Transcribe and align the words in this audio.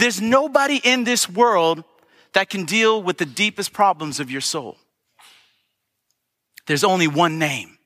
there's 0.00 0.20
nobody 0.20 0.80
in 0.82 1.04
this 1.04 1.28
world 1.28 1.84
that 2.32 2.50
can 2.50 2.64
deal 2.64 3.02
with 3.02 3.18
the 3.18 3.24
deepest 3.24 3.72
problems 3.72 4.20
of 4.20 4.30
your 4.30 4.40
soul. 4.40 4.76
There's 6.66 6.84
only 6.84 7.08
one 7.08 7.38
name. 7.38 7.78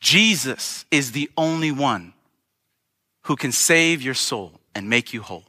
Jesus 0.00 0.84
is 0.90 1.12
the 1.12 1.30
only 1.36 1.72
one 1.72 2.12
who 3.22 3.36
can 3.36 3.52
save 3.52 4.02
your 4.02 4.14
soul 4.14 4.60
and 4.74 4.88
make 4.88 5.12
you 5.12 5.22
whole. 5.22 5.44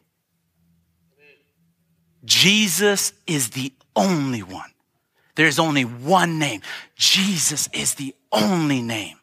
Jesus 2.23 3.13
is 3.25 3.49
the 3.51 3.73
only 3.95 4.43
one. 4.43 4.69
There's 5.35 5.57
only 5.57 5.85
one 5.85 6.37
name. 6.37 6.61
Jesus 6.95 7.69
is 7.73 7.95
the 7.95 8.13
only 8.31 8.81
name. 8.81 9.17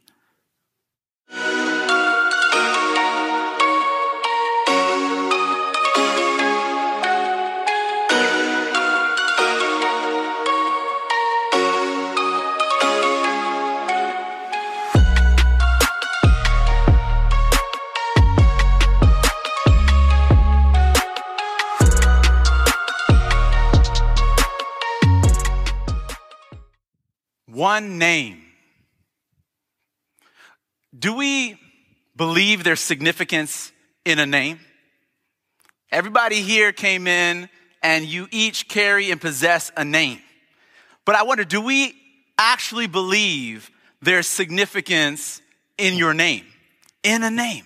One 27.59 27.98
name. 27.98 28.41
Do 30.97 31.16
we 31.16 31.59
believe 32.15 32.62
there's 32.62 32.79
significance 32.79 33.73
in 34.05 34.21
a 34.21 34.27
name? 34.27 34.61
Everybody 35.91 36.41
here 36.43 36.71
came 36.71 37.09
in 37.09 37.49
and 37.82 38.05
you 38.05 38.29
each 38.30 38.69
carry 38.69 39.10
and 39.10 39.21
possess 39.21 39.73
a 39.77 39.85
name. 39.85 40.21
But 41.05 41.16
I 41.16 41.24
wonder, 41.24 41.43
do 41.43 41.60
we 41.60 41.97
actually 42.38 42.87
believe 42.87 43.73
there's 44.01 44.29
significance 44.29 45.43
in 45.79 45.95
your 45.95 46.15
name? 46.15 46.45
In 47.02 47.25
a 47.25 47.30
name. 47.30 47.65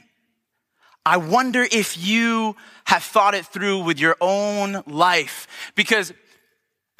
I 1.05 1.19
wonder 1.19 1.67
if 1.71 1.99
you 1.99 2.57
have 2.85 3.03
thought 3.03 3.35
it 3.35 3.45
through 3.45 3.85
with 3.85 4.01
your 4.01 4.17
own 4.23 4.85
life 4.87 5.49
because 5.75 6.15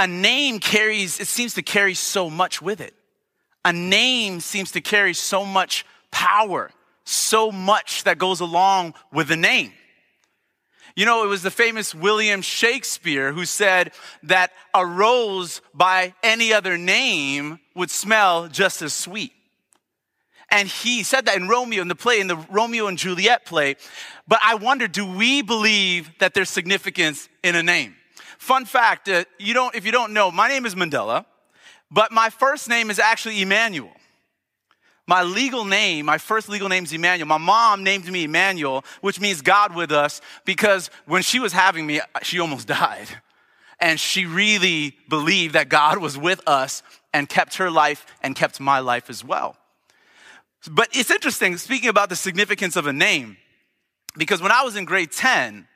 a 0.03 0.07
name 0.09 0.59
carries, 0.59 1.21
it 1.21 1.29
seems 1.29 1.55
to 1.55 1.63
carry 1.63 1.95
so 1.95 2.29
much 2.29 2.61
with 2.61 2.81
it. 2.81 2.93
A 3.65 3.73
name 3.73 4.41
seems 4.41 4.73
to 4.73 4.81
carry 4.81 5.15
so 5.15 5.45
much 5.45 5.87
power, 6.11 6.73
so 7.05 7.53
much 7.53 8.03
that 8.03 8.19
goes 8.19 8.41
along 8.41 8.95
with 9.13 9.29
the 9.29 9.37
name. 9.37 9.73
You 10.97 11.07
know, 11.07 11.23
it 11.23 11.29
was 11.29 11.45
the 11.45 11.53
famous 11.53 11.95
William 11.95 12.43
Shakespeare 12.43 13.33
who 13.33 13.45
said 13.45 13.93
that 14.25 14.51
a 14.75 14.85
rose 14.85 15.63
by 15.73 16.15
any 16.25 16.53
other 16.53 16.77
name 16.77 17.61
would 17.77 17.91
smell 17.91 18.49
just 18.49 18.83
as 18.83 18.93
sweet. 18.93 19.33
And 20.51 20.67
he 20.67 21.05
said 21.05 21.27
that 21.27 21.37
in 21.37 21.47
Romeo, 21.47 21.81
in 21.81 21.87
the 21.87 21.95
play, 21.95 22.19
in 22.19 22.27
the 22.27 22.45
Romeo 22.51 22.89
and 22.89 22.99
Juliet 22.99 23.47
play. 23.47 23.77
But 24.27 24.41
I 24.43 24.57
wonder, 24.57 24.89
do 24.89 25.07
we 25.07 25.43
believe 25.43 26.11
that 26.19 26.35
there's 26.35 26.51
significance 26.51 27.29
in 27.45 27.55
a 27.55 27.63
name? 27.63 27.95
Fun 28.43 28.65
fact, 28.65 29.09
uh, 29.09 29.23
you 29.39 29.55
don't, 29.55 29.73
if 29.77 29.87
you 29.87 29.93
don't 29.93 30.13
know, 30.13 30.33
my 30.33 30.49
name 30.49 30.67
is 30.67 30.75
Mandela, 30.75 31.25
but 31.93 32.11
my 32.11 32.29
first 32.29 32.69
name 32.69 32.91
is 32.91 32.99
actually 32.99 33.41
Emmanuel. 33.41 33.93
My 35.07 35.23
legal 35.23 35.65
name, 35.65 36.07
my 36.07 36.19
first 36.19 36.49
legal 36.49 36.69
name 36.69 36.83
is 36.83 36.93
Emmanuel. 36.93 37.29
My 37.29 37.39
mom 37.39 37.85
named 37.85 38.11
me 38.11 38.25
Emmanuel, 38.25 38.85
which 39.01 39.21
means 39.21 39.43
God 39.43 39.77
with 39.77 39.93
us, 39.93 40.21
because 40.45 40.91
when 41.07 41.23
she 41.23 41.39
was 41.39 41.53
having 41.53 41.87
me, 41.87 42.01
she 42.23 42.41
almost 42.41 42.67
died. 42.83 43.07
And 43.79 44.01
she 44.01 44.27
really 44.27 44.97
believed 45.09 45.55
that 45.55 45.69
God 45.69 45.99
was 45.99 46.19
with 46.19 46.41
us 46.45 46.83
and 47.15 47.29
kept 47.29 47.59
her 47.59 47.71
life 47.71 48.05
and 48.25 48.35
kept 48.35 48.59
my 48.59 48.81
life 48.81 49.09
as 49.09 49.25
well. 49.25 49.57
But 50.69 50.89
it's 50.91 51.13
interesting, 51.13 51.57
speaking 51.59 51.91
about 51.91 52.09
the 52.09 52.17
significance 52.17 52.75
of 52.75 52.89
a 52.89 52.93
name, 52.93 53.37
because 54.19 54.43
when 54.43 54.51
I 54.51 54.63
was 54.63 54.75
in 54.75 54.85
grade 54.85 55.13
10, 55.13 55.69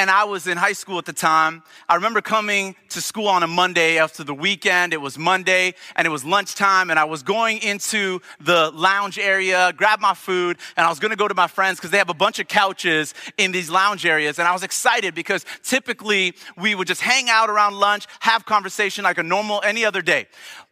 and 0.00 0.10
I 0.10 0.24
was 0.24 0.46
in 0.46 0.56
high 0.56 0.72
school 0.72 0.96
at 0.96 1.04
the 1.04 1.12
time. 1.12 1.62
I 1.86 1.94
remember 1.94 2.22
coming 2.22 2.74
to 2.88 3.02
school 3.02 3.28
on 3.28 3.42
a 3.42 3.46
Monday 3.46 3.98
after 3.98 4.24
the 4.24 4.32
weekend. 4.32 4.94
It 4.94 5.00
was 5.00 5.18
Monday 5.18 5.74
and 5.94 6.06
it 6.06 6.10
was 6.10 6.24
lunchtime 6.24 6.88
and 6.88 6.98
I 6.98 7.04
was 7.04 7.22
going 7.22 7.58
into 7.58 8.20
the 8.40 8.70
lounge 8.70 9.18
area, 9.18 9.74
grab 9.76 10.00
my 10.00 10.14
food, 10.14 10.56
and 10.78 10.86
I 10.86 10.88
was 10.88 10.98
gonna 11.00 11.16
go 11.16 11.28
to 11.28 11.34
my 11.34 11.48
friends 11.48 11.78
because 11.78 11.90
they 11.90 11.98
have 11.98 12.08
a 12.08 12.14
bunch 12.14 12.38
of 12.38 12.48
couches 12.48 13.12
in 13.36 13.52
these 13.52 13.68
lounge 13.68 14.06
areas. 14.06 14.38
And 14.38 14.48
I 14.48 14.52
was 14.52 14.62
excited 14.62 15.14
because 15.14 15.44
typically 15.62 16.34
we 16.56 16.74
would 16.74 16.86
just 16.86 17.02
hang 17.02 17.28
out 17.28 17.50
around 17.50 17.74
lunch, 17.74 18.06
have 18.20 18.46
conversation 18.46 19.04
like 19.04 19.18
a 19.18 19.22
normal, 19.22 19.60
any 19.64 19.84
other 19.84 20.00
day. 20.00 20.28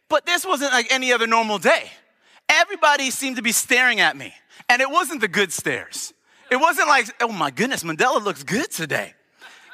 But 0.07 0.25
this 0.25 0.43
wasn't 0.43 0.71
like 0.71 0.91
any 0.91 1.13
other 1.13 1.27
normal 1.27 1.59
day. 1.59 1.91
Everybody 2.49 3.11
seemed 3.11 3.35
to 3.35 3.43
be 3.43 3.51
staring 3.51 3.99
at 3.99 4.17
me 4.17 4.33
and 4.67 4.81
it 4.81 4.89
wasn't 4.89 5.21
the 5.21 5.27
good 5.27 5.53
stares. 5.53 6.13
It 6.51 6.57
wasn't 6.57 6.87
like, 6.87 7.07
oh 7.21 7.31
my 7.31 7.51
goodness, 7.51 7.83
Mandela 7.83 8.23
looks 8.23 8.43
good 8.43 8.71
today. 8.71 9.13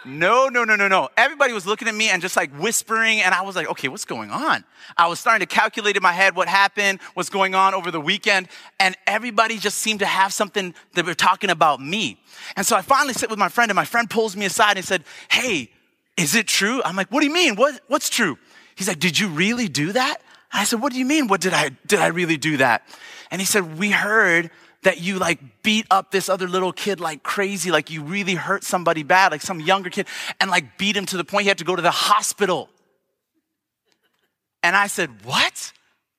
No, 0.05 0.49
no, 0.49 0.63
no, 0.63 0.75
no, 0.75 0.87
no. 0.87 1.09
Everybody 1.17 1.51
was 1.51 1.65
looking 1.65 1.87
at 1.87 1.95
me 1.95 2.09
and 2.09 2.21
just 2.21 2.35
like 2.35 2.55
whispering, 2.59 3.21
and 3.21 3.33
I 3.33 3.41
was 3.41 3.55
like, 3.55 3.67
okay, 3.71 3.87
what's 3.87 4.05
going 4.05 4.29
on? 4.29 4.63
I 4.97 5.07
was 5.07 5.19
starting 5.19 5.45
to 5.45 5.51
calculate 5.51 5.97
in 5.97 6.03
my 6.03 6.11
head 6.11 6.35
what 6.35 6.47
happened, 6.47 6.99
what's 7.15 7.29
going 7.29 7.55
on 7.55 7.73
over 7.73 7.89
the 7.89 7.99
weekend, 7.99 8.47
and 8.79 8.95
everybody 9.07 9.57
just 9.57 9.79
seemed 9.79 9.99
to 10.01 10.05
have 10.05 10.31
something 10.31 10.75
that 10.93 11.05
were 11.05 11.15
talking 11.15 11.49
about 11.49 11.81
me. 11.81 12.19
And 12.55 12.67
so 12.67 12.75
I 12.75 12.83
finally 12.83 13.13
sit 13.13 13.31
with 13.31 13.39
my 13.39 13.49
friend, 13.49 13.71
and 13.71 13.75
my 13.75 13.85
friend 13.85 14.07
pulls 14.07 14.35
me 14.35 14.45
aside 14.45 14.77
and 14.77 14.85
said, 14.85 15.03
hey, 15.31 15.71
is 16.17 16.35
it 16.35 16.47
true? 16.47 16.83
I'm 16.83 16.95
like, 16.95 17.11
what 17.11 17.21
do 17.21 17.27
you 17.27 17.33
mean? 17.33 17.55
What, 17.55 17.81
what's 17.87 18.09
true? 18.09 18.37
He's 18.75 18.87
like, 18.87 18.99
did 18.99 19.17
you 19.17 19.29
really 19.29 19.67
do 19.67 19.91
that? 19.93 20.17
I 20.53 20.65
said, 20.65 20.81
what 20.81 20.93
do 20.93 20.99
you 20.99 21.05
mean? 21.05 21.27
What 21.27 21.41
did 21.41 21.53
I, 21.53 21.71
did 21.87 21.99
I 21.99 22.07
really 22.07 22.37
do 22.37 22.57
that? 22.57 22.87
And 23.31 23.41
he 23.41 23.45
said, 23.45 23.79
we 23.79 23.89
heard 23.89 24.51
that 24.85 25.01
you 25.01 25.17
like 25.17 25.39
beat 25.63 25.87
up 25.89 26.11
this 26.11 26.29
other 26.29 26.47
little 26.47 26.71
kid 26.71 26.99
like 26.99 27.23
crazy, 27.23 27.71
like 27.71 27.89
you 27.89 28.03
really 28.03 28.35
hurt 28.35 28.63
somebody 28.63 29.01
bad, 29.01 29.31
like 29.31 29.41
some 29.41 29.59
younger 29.59 29.89
kid, 29.89 30.07
and 30.39 30.49
like 30.49 30.77
beat 30.77 30.95
him 30.95 31.07
to 31.07 31.17
the 31.17 31.23
point 31.23 31.43
he 31.43 31.47
had 31.49 31.57
to 31.57 31.63
go 31.63 31.75
to 31.75 31.81
the 31.81 31.91
hospital. 31.91 32.69
And 34.63 34.75
I 34.75 34.87
said, 34.87 35.09
What? 35.25 35.73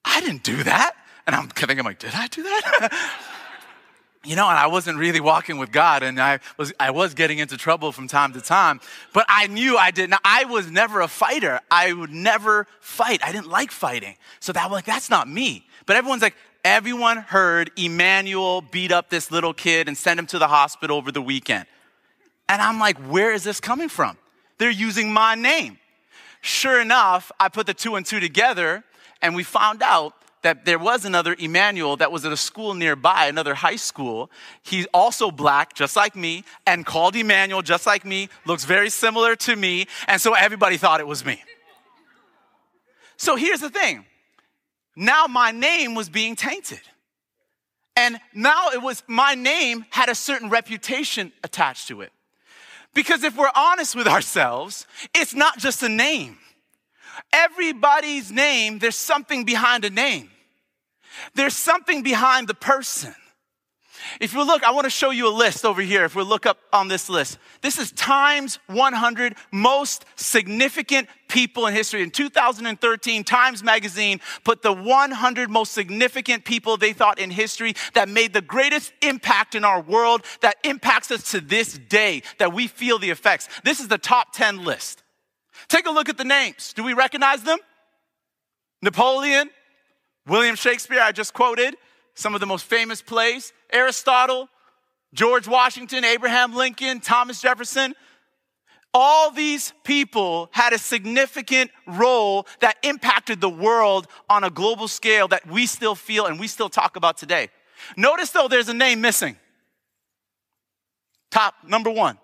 I 0.04 0.20
didn't 0.20 0.42
do 0.42 0.62
that. 0.64 0.94
And 1.26 1.34
I'm 1.34 1.48
thinking, 1.48 1.78
I'm 1.78 1.84
like, 1.84 2.00
Did 2.00 2.14
I 2.14 2.26
do 2.26 2.42
that? 2.42 2.92
you 4.24 4.34
know, 4.34 4.48
and 4.48 4.58
I 4.58 4.66
wasn't 4.66 4.98
really 4.98 5.20
walking 5.20 5.58
with 5.58 5.70
God, 5.70 6.02
and 6.02 6.20
I 6.20 6.40
was 6.56 6.72
I 6.80 6.90
was 6.90 7.14
getting 7.14 7.38
into 7.38 7.56
trouble 7.56 7.92
from 7.92 8.08
time 8.08 8.32
to 8.32 8.40
time. 8.40 8.80
But 9.12 9.26
I 9.28 9.46
knew 9.46 9.76
I 9.76 9.92
didn't. 9.92 10.18
I 10.24 10.44
was 10.44 10.68
never 10.72 11.00
a 11.00 11.08
fighter. 11.08 11.60
I 11.70 11.92
would 11.92 12.12
never 12.12 12.66
fight. 12.80 13.22
I 13.22 13.30
didn't 13.30 13.48
like 13.48 13.70
fighting. 13.70 14.16
So 14.40 14.52
that 14.52 14.64
was 14.64 14.78
like, 14.78 14.86
that's 14.86 15.08
not 15.08 15.28
me. 15.28 15.66
But 15.86 15.94
everyone's 15.94 16.22
like, 16.22 16.34
everyone 16.66 17.18
heard 17.18 17.70
Emmanuel 17.76 18.60
beat 18.60 18.90
up 18.90 19.08
this 19.08 19.30
little 19.30 19.54
kid 19.54 19.86
and 19.86 19.96
send 19.96 20.18
him 20.18 20.26
to 20.26 20.38
the 20.40 20.48
hospital 20.48 20.96
over 20.96 21.12
the 21.12 21.22
weekend. 21.22 21.64
And 22.48 22.60
I'm 22.60 22.80
like, 22.80 22.98
where 22.98 23.32
is 23.32 23.44
this 23.44 23.60
coming 23.60 23.88
from? 23.88 24.18
They're 24.58 24.68
using 24.68 25.12
my 25.12 25.36
name. 25.36 25.78
Sure 26.40 26.80
enough, 26.80 27.30
I 27.38 27.50
put 27.50 27.68
the 27.68 27.74
two 27.74 27.94
and 27.94 28.04
two 28.04 28.18
together 28.18 28.82
and 29.22 29.36
we 29.36 29.44
found 29.44 29.80
out 29.80 30.14
that 30.42 30.64
there 30.64 30.78
was 30.80 31.04
another 31.04 31.36
Emmanuel 31.38 31.96
that 31.98 32.10
was 32.10 32.24
at 32.24 32.32
a 32.32 32.36
school 32.36 32.74
nearby, 32.74 33.26
another 33.26 33.54
high 33.54 33.76
school. 33.76 34.28
He's 34.62 34.86
also 34.92 35.30
black, 35.30 35.72
just 35.74 35.94
like 35.94 36.16
me, 36.16 36.42
and 36.66 36.84
called 36.84 37.14
Emmanuel, 37.14 37.62
just 37.62 37.86
like 37.86 38.04
me, 38.04 38.28
looks 38.44 38.64
very 38.64 38.90
similar 38.90 39.36
to 39.36 39.54
me, 39.56 39.86
and 40.06 40.20
so 40.20 40.34
everybody 40.34 40.76
thought 40.76 41.00
it 41.00 41.06
was 41.06 41.24
me. 41.24 41.42
So 43.16 43.34
here's 43.36 43.60
the 43.60 43.70
thing 43.70 44.04
now 44.96 45.26
my 45.26 45.50
name 45.50 45.94
was 45.94 46.08
being 46.08 46.34
tainted. 46.34 46.80
And 47.94 48.18
now 48.34 48.70
it 48.70 48.82
was, 48.82 49.02
my 49.06 49.34
name 49.34 49.86
had 49.90 50.08
a 50.08 50.14
certain 50.14 50.50
reputation 50.50 51.32
attached 51.44 51.88
to 51.88 52.00
it. 52.02 52.12
Because 52.94 53.24
if 53.24 53.36
we're 53.36 53.50
honest 53.54 53.94
with 53.94 54.06
ourselves, 54.06 54.86
it's 55.14 55.34
not 55.34 55.58
just 55.58 55.82
a 55.82 55.88
name. 55.88 56.38
Everybody's 57.32 58.30
name, 58.30 58.78
there's 58.78 58.96
something 58.96 59.44
behind 59.44 59.84
a 59.84 59.90
name. 59.90 60.30
There's 61.34 61.56
something 61.56 62.02
behind 62.02 62.48
the 62.48 62.54
person. 62.54 63.14
If 64.20 64.32
you 64.32 64.44
look, 64.44 64.64
I 64.64 64.70
want 64.72 64.84
to 64.84 64.90
show 64.90 65.10
you 65.10 65.28
a 65.28 65.34
list 65.34 65.64
over 65.64 65.82
here. 65.82 66.04
If 66.04 66.14
we 66.14 66.22
look 66.22 66.46
up 66.46 66.58
on 66.72 66.88
this 66.88 67.08
list, 67.08 67.38
this 67.62 67.78
is 67.78 67.92
Times 67.92 68.58
100 68.66 69.34
most 69.52 70.04
significant 70.16 71.08
people 71.28 71.66
in 71.66 71.74
history. 71.74 72.02
In 72.02 72.10
2013, 72.10 73.24
Times 73.24 73.62
Magazine 73.62 74.20
put 74.44 74.62
the 74.62 74.72
100 74.72 75.50
most 75.50 75.72
significant 75.72 76.44
people 76.44 76.76
they 76.76 76.92
thought 76.92 77.18
in 77.18 77.30
history 77.30 77.74
that 77.94 78.08
made 78.08 78.32
the 78.32 78.42
greatest 78.42 78.92
impact 79.02 79.54
in 79.54 79.64
our 79.64 79.80
world, 79.80 80.24
that 80.40 80.56
impacts 80.64 81.10
us 81.10 81.30
to 81.32 81.40
this 81.40 81.78
day, 81.78 82.22
that 82.38 82.52
we 82.52 82.66
feel 82.66 82.98
the 82.98 83.10
effects. 83.10 83.48
This 83.64 83.80
is 83.80 83.88
the 83.88 83.98
top 83.98 84.32
10 84.32 84.64
list. 84.64 85.02
Take 85.68 85.86
a 85.86 85.90
look 85.90 86.08
at 86.08 86.18
the 86.18 86.24
names. 86.24 86.72
Do 86.72 86.84
we 86.84 86.92
recognize 86.92 87.42
them? 87.42 87.58
Napoleon, 88.82 89.50
William 90.26 90.56
Shakespeare, 90.56 91.00
I 91.00 91.12
just 91.12 91.32
quoted, 91.32 91.76
some 92.16 92.34
of 92.34 92.40
the 92.40 92.46
most 92.46 92.64
famous 92.64 93.00
plays. 93.00 93.52
Aristotle, 93.72 94.48
George 95.14 95.46
Washington, 95.46 96.04
Abraham 96.04 96.54
Lincoln, 96.54 97.00
Thomas 97.00 97.40
Jefferson. 97.40 97.94
All 98.92 99.30
these 99.30 99.74
people 99.84 100.48
had 100.52 100.72
a 100.72 100.78
significant 100.78 101.70
role 101.86 102.46
that 102.60 102.76
impacted 102.82 103.40
the 103.40 103.50
world 103.50 104.08
on 104.28 104.42
a 104.42 104.50
global 104.50 104.88
scale 104.88 105.28
that 105.28 105.46
we 105.46 105.66
still 105.66 105.94
feel 105.94 106.26
and 106.26 106.40
we 106.40 106.48
still 106.48 106.70
talk 106.70 106.96
about 106.96 107.18
today. 107.18 107.48
Notice 107.96 108.30
though, 108.30 108.48
there's 108.48 108.70
a 108.70 108.74
name 108.74 109.02
missing. 109.02 109.36
Top 111.30 111.54
number 111.66 111.90
one. 111.90 112.18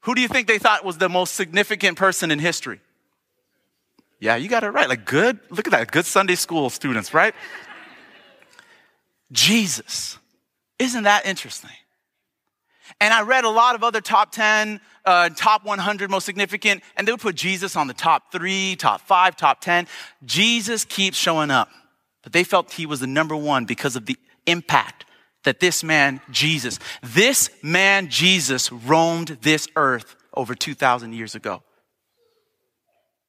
Who 0.00 0.14
do 0.14 0.20
you 0.20 0.28
think 0.28 0.48
they 0.48 0.58
thought 0.58 0.84
was 0.84 0.98
the 0.98 1.08
most 1.08 1.34
significant 1.34 1.96
person 1.96 2.30
in 2.30 2.40
history? 2.40 2.80
Yeah, 4.18 4.36
you 4.36 4.48
got 4.48 4.64
it 4.64 4.70
right. 4.70 4.88
Like, 4.88 5.06
good. 5.06 5.38
Look 5.50 5.66
at 5.66 5.70
that. 5.70 5.90
Good 5.90 6.04
Sunday 6.06 6.34
school 6.34 6.68
students, 6.70 7.14
right? 7.14 7.34
Jesus. 9.32 10.18
Isn't 10.78 11.04
that 11.04 11.26
interesting? 11.26 11.70
And 13.00 13.14
I 13.14 13.22
read 13.22 13.44
a 13.44 13.50
lot 13.50 13.74
of 13.74 13.84
other 13.84 14.00
top 14.00 14.32
10, 14.32 14.80
uh, 15.04 15.30
top 15.30 15.64
100 15.64 16.10
most 16.10 16.24
significant, 16.24 16.82
and 16.96 17.06
they 17.06 17.12
would 17.12 17.20
put 17.20 17.36
Jesus 17.36 17.76
on 17.76 17.86
the 17.86 17.94
top 17.94 18.32
three, 18.32 18.76
top 18.76 19.02
five, 19.02 19.36
top 19.36 19.60
10. 19.60 19.86
Jesus 20.24 20.84
keeps 20.84 21.16
showing 21.16 21.50
up. 21.50 21.68
But 22.22 22.32
they 22.32 22.44
felt 22.44 22.72
he 22.72 22.86
was 22.86 23.00
the 23.00 23.06
number 23.06 23.36
one 23.36 23.64
because 23.64 23.96
of 23.96 24.06
the 24.06 24.16
impact 24.46 25.06
that 25.44 25.60
this 25.60 25.82
man, 25.82 26.20
Jesus, 26.30 26.78
this 27.02 27.50
man, 27.62 28.08
Jesus, 28.08 28.70
roamed 28.70 29.38
this 29.40 29.68
earth 29.76 30.16
over 30.34 30.54
2,000 30.54 31.14
years 31.14 31.34
ago. 31.34 31.62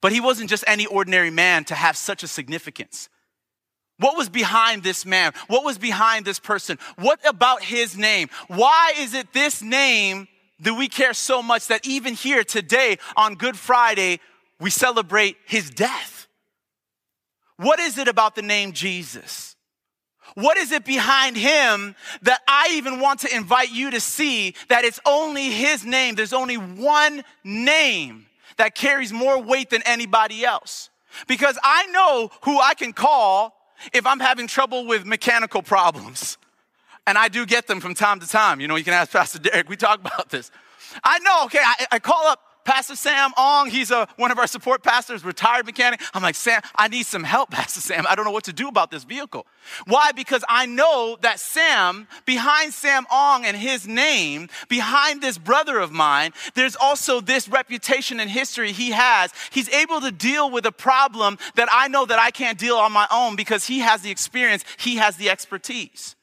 But 0.02 0.12
he 0.12 0.20
wasn't 0.20 0.50
just 0.50 0.64
any 0.68 0.86
ordinary 0.86 1.30
man 1.30 1.64
to 1.66 1.76
have 1.76 1.96
such 1.96 2.24
a 2.24 2.28
significance. 2.28 3.08
What 4.02 4.18
was 4.18 4.30
behind 4.30 4.82
this 4.82 5.06
man? 5.06 5.34
What 5.46 5.64
was 5.64 5.78
behind 5.78 6.26
this 6.26 6.40
person? 6.40 6.80
What 6.98 7.20
about 7.24 7.62
his 7.62 7.96
name? 7.96 8.30
Why 8.48 8.94
is 8.98 9.14
it 9.14 9.32
this 9.32 9.62
name 9.62 10.28
that 10.62 10.74
we 10.74 10.88
care 10.88 11.14
so 11.14 11.44
much 11.44 11.68
that 11.68 11.86
even 11.86 12.16
here 12.16 12.44
today 12.44 12.98
on 13.16 13.36
Good 13.36 13.56
Friday, 13.56 14.20
we 14.60 14.72
celebrate 14.72 15.38
his 15.46 15.70
death? 15.70 16.28
What 17.58 17.80
is 17.80 18.00
it 18.00 18.08
about 18.08 18.34
the 18.34 18.42
name 18.42 18.72
Jesus? 18.72 19.56
What 20.34 20.58
is 20.58 20.72
it 20.72 20.84
behind 20.84 21.38
him 21.38 21.96
that 22.24 22.42
I 22.48 22.70
even 22.72 23.00
want 23.00 23.20
to 23.20 23.36
invite 23.36 23.72
you 23.72 23.92
to 23.92 24.00
see 24.00 24.56
that 24.70 24.84
it's 24.84 25.00
only 25.06 25.52
his 25.52 25.86
name? 25.86 26.16
There's 26.16 26.34
only 26.34 26.58
one 26.58 27.24
name 27.44 28.26
that 28.58 28.74
carries 28.74 29.14
more 29.14 29.40
weight 29.40 29.70
than 29.70 29.84
anybody 29.86 30.44
else. 30.44 30.90
Because 31.28 31.60
I 31.62 31.86
know 31.88 32.32
who 32.46 32.60
I 32.60 32.74
can 32.74 32.94
call 32.94 33.61
if 33.94 34.06
I'm 34.06 34.20
having 34.20 34.48
trouble 34.48 34.86
with 34.86 35.06
mechanical 35.06 35.62
problems. 35.62 36.38
And 37.08 37.18
I 37.18 37.28
do 37.28 37.46
get 37.46 37.68
them 37.68 37.80
from 37.80 37.94
time 37.94 38.20
to 38.20 38.28
time. 38.28 38.62
You 38.62 38.68
know, 38.68 38.76
you 38.76 38.84
can 38.84 38.94
ask 38.94 39.12
Pastor 39.12 39.40
Derek, 39.40 39.70
we 39.70 39.76
talk 39.76 40.00
about 40.00 40.30
this. 40.30 40.52
I 41.04 41.20
know, 41.20 41.46
okay, 41.46 41.62
I, 41.64 41.88
I 41.94 42.00
call 42.00 42.28
up 42.28 42.40
Pastor 42.64 42.96
Sam 42.96 43.32
Ong, 43.38 43.70
he's 43.70 43.92
a, 43.92 44.08
one 44.18 44.32
of 44.32 44.38
our 44.38 44.48
support 44.48 44.84
pastors, 44.84 45.26
retired 45.26 45.66
mechanic. 45.66 46.02
I'm 46.14 46.22
like, 46.22 46.36
Sam, 46.36 46.62
I 46.76 46.88
need 46.88 47.06
some 47.06 47.24
help, 47.24 47.52
Pastor 47.52 47.82
Sam. 47.82 48.06
I 48.10 48.16
don't 48.16 48.26
know 48.26 48.32
what 48.32 48.46
to 48.46 48.54
do 48.54 48.68
about 48.68 48.92
this 48.92 49.04
vehicle. 49.04 49.46
Why? 49.88 50.12
Because 50.12 50.44
I 50.48 50.66
know 50.66 51.18
that 51.22 51.40
Sam, 51.40 52.08
behind 52.26 52.74
Sam 52.74 53.06
Ong 53.12 53.46
and 53.46 53.58
his 53.58 53.88
name, 53.88 54.50
behind 54.70 55.22
this 55.22 55.38
brother 55.38 55.80
of 55.80 55.92
mine, 55.92 56.32
there's 56.54 56.76
also 56.76 57.22
this 57.22 57.48
reputation 57.48 58.20
and 58.20 58.30
history 58.30 58.72
he 58.72 58.92
has. 58.92 59.32
He's 59.52 59.70
able 59.70 60.02
to 60.02 60.12
deal 60.12 60.50
with 60.50 60.66
a 60.66 60.72
problem 60.72 61.38
that 61.56 61.70
I 61.72 61.88
know 61.88 62.06
that 62.06 62.20
I 62.20 62.32
can't 62.32 62.58
deal 62.58 62.76
on 62.76 62.92
my 62.92 63.08
own 63.12 63.36
because 63.36 63.66
he 63.66 63.80
has 63.80 64.02
the 64.02 64.12
experience, 64.12 64.64
he 64.78 64.98
has 64.98 65.18
the 65.18 65.30
expertise. 65.30 66.16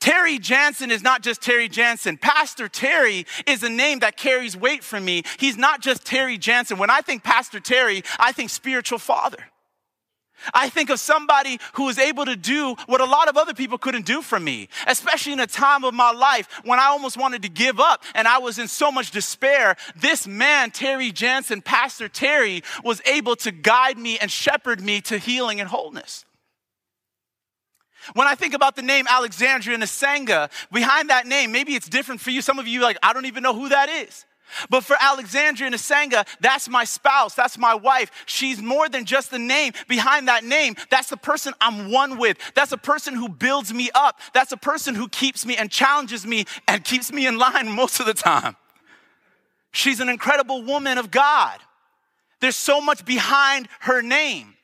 Terry 0.00 0.38
Jansen 0.38 0.90
is 0.90 1.02
not 1.02 1.22
just 1.22 1.42
Terry 1.42 1.68
Jansen. 1.68 2.16
Pastor 2.16 2.68
Terry 2.68 3.26
is 3.46 3.62
a 3.62 3.68
name 3.68 4.00
that 4.00 4.16
carries 4.16 4.56
weight 4.56 4.82
for 4.82 4.98
me. 4.98 5.22
He's 5.38 5.58
not 5.58 5.82
just 5.82 6.04
Terry 6.04 6.38
Jansen. 6.38 6.78
When 6.78 6.90
I 6.90 7.02
think 7.02 7.22
Pastor 7.22 7.60
Terry, 7.60 8.02
I 8.18 8.32
think 8.32 8.50
spiritual 8.50 8.98
father. 8.98 9.38
I 10.54 10.70
think 10.70 10.88
of 10.88 10.98
somebody 10.98 11.58
who 11.74 11.88
is 11.90 11.98
able 11.98 12.24
to 12.24 12.34
do 12.34 12.74
what 12.86 13.02
a 13.02 13.04
lot 13.04 13.28
of 13.28 13.36
other 13.36 13.52
people 13.52 13.76
couldn't 13.76 14.06
do 14.06 14.22
for 14.22 14.40
me, 14.40 14.68
especially 14.86 15.34
in 15.34 15.40
a 15.40 15.46
time 15.46 15.84
of 15.84 15.92
my 15.92 16.12
life 16.12 16.48
when 16.64 16.78
I 16.78 16.86
almost 16.86 17.18
wanted 17.18 17.42
to 17.42 17.50
give 17.50 17.78
up 17.78 18.02
and 18.14 18.26
I 18.26 18.38
was 18.38 18.58
in 18.58 18.68
so 18.68 18.90
much 18.90 19.10
despair. 19.10 19.76
This 19.96 20.26
man, 20.26 20.70
Terry 20.70 21.12
Jansen, 21.12 21.60
Pastor 21.60 22.08
Terry, 22.08 22.62
was 22.82 23.02
able 23.04 23.36
to 23.36 23.52
guide 23.52 23.98
me 23.98 24.18
and 24.18 24.30
shepherd 24.30 24.80
me 24.80 25.02
to 25.02 25.18
healing 25.18 25.60
and 25.60 25.68
wholeness. 25.68 26.24
When 28.14 28.26
I 28.26 28.34
think 28.34 28.54
about 28.54 28.76
the 28.76 28.82
name 28.82 29.06
Alexandria 29.08 29.76
Nasanga, 29.78 30.50
behind 30.72 31.10
that 31.10 31.26
name, 31.26 31.52
maybe 31.52 31.74
it's 31.74 31.88
different 31.88 32.20
for 32.20 32.30
you. 32.30 32.42
Some 32.42 32.58
of 32.58 32.66
you 32.66 32.80
like, 32.80 32.98
I 33.02 33.12
don't 33.12 33.26
even 33.26 33.42
know 33.42 33.54
who 33.54 33.68
that 33.68 33.88
is. 33.88 34.24
But 34.68 34.84
for 34.84 34.96
Alexandria 35.00 35.70
Nasanga, 35.70 36.26
that's 36.40 36.68
my 36.68 36.84
spouse, 36.84 37.34
that's 37.34 37.56
my 37.56 37.74
wife. 37.74 38.10
She's 38.26 38.60
more 38.60 38.88
than 38.88 39.04
just 39.04 39.30
the 39.30 39.38
name. 39.38 39.72
Behind 39.88 40.28
that 40.28 40.44
name, 40.44 40.74
that's 40.90 41.08
the 41.08 41.16
person 41.16 41.54
I'm 41.60 41.90
one 41.90 42.18
with. 42.18 42.36
That's 42.54 42.72
a 42.72 42.78
person 42.78 43.14
who 43.14 43.28
builds 43.28 43.72
me 43.72 43.90
up. 43.94 44.18
That's 44.34 44.52
a 44.52 44.56
person 44.56 44.94
who 44.94 45.08
keeps 45.08 45.46
me 45.46 45.56
and 45.56 45.70
challenges 45.70 46.26
me 46.26 46.46
and 46.66 46.82
keeps 46.82 47.12
me 47.12 47.26
in 47.26 47.38
line 47.38 47.68
most 47.68 48.00
of 48.00 48.06
the 48.06 48.14
time. 48.14 48.56
She's 49.72 50.00
an 50.00 50.08
incredible 50.08 50.62
woman 50.62 50.98
of 50.98 51.10
God. 51.10 51.58
There's 52.40 52.56
so 52.56 52.80
much 52.80 53.04
behind 53.04 53.68
her 53.80 54.02
name. 54.02 54.54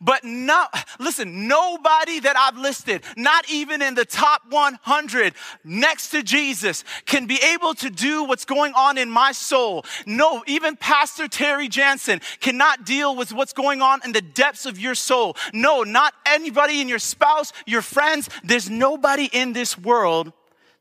But 0.00 0.24
no, 0.24 0.66
listen, 0.98 1.48
nobody 1.48 2.20
that 2.20 2.36
I've 2.36 2.56
listed, 2.56 3.02
not 3.16 3.48
even 3.50 3.82
in 3.82 3.94
the 3.94 4.04
top 4.04 4.42
100 4.50 5.34
next 5.64 6.10
to 6.10 6.22
Jesus, 6.22 6.84
can 7.06 7.26
be 7.26 7.38
able 7.52 7.74
to 7.74 7.90
do 7.90 8.24
what's 8.24 8.44
going 8.44 8.72
on 8.74 8.98
in 8.98 9.10
my 9.10 9.32
soul. 9.32 9.84
No, 10.06 10.42
even 10.46 10.76
Pastor 10.76 11.28
Terry 11.28 11.68
Jansen 11.68 12.20
cannot 12.40 12.84
deal 12.84 13.16
with 13.16 13.32
what's 13.32 13.52
going 13.52 13.82
on 13.82 14.00
in 14.04 14.12
the 14.12 14.22
depths 14.22 14.66
of 14.66 14.78
your 14.78 14.94
soul. 14.94 15.36
No, 15.52 15.82
not 15.82 16.14
anybody 16.26 16.80
in 16.80 16.88
your 16.88 16.98
spouse, 16.98 17.52
your 17.66 17.82
friends. 17.82 18.28
There's 18.44 18.70
nobody 18.70 19.28
in 19.32 19.52
this 19.52 19.78
world 19.78 20.32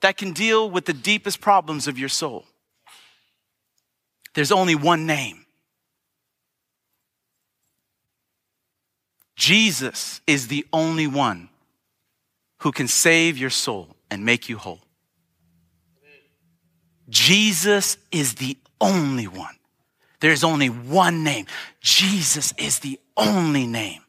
that 0.02 0.18
can 0.18 0.34
deal 0.34 0.70
with 0.70 0.86
the 0.86 0.94
deepest 0.94 1.42
problems 1.42 1.88
of 1.88 1.98
your 1.98 2.10
soul. 2.10 2.46
There's 4.34 4.52
only 4.52 4.76
one 4.76 5.06
name 5.06 5.41
Jesus 9.42 10.22
is 10.28 10.50
the 10.50 10.68
only 10.72 11.08
one 11.08 11.50
who 12.60 12.72
can 12.72 12.88
save 12.88 13.40
your 13.40 13.50
soul 13.50 13.88
and 14.12 14.24
make 14.24 14.50
you 14.50 14.56
whole. 14.60 14.82
Jesus 17.10 17.98
is 18.12 18.36
the 18.36 18.56
only 18.80 19.26
one. 19.26 19.56
There's 20.20 20.44
only 20.44 20.70
one 20.70 21.24
name. 21.24 21.48
Jesus 21.80 22.54
is 22.60 22.78
the 22.82 23.00
only 23.18 23.66
name. 23.66 24.04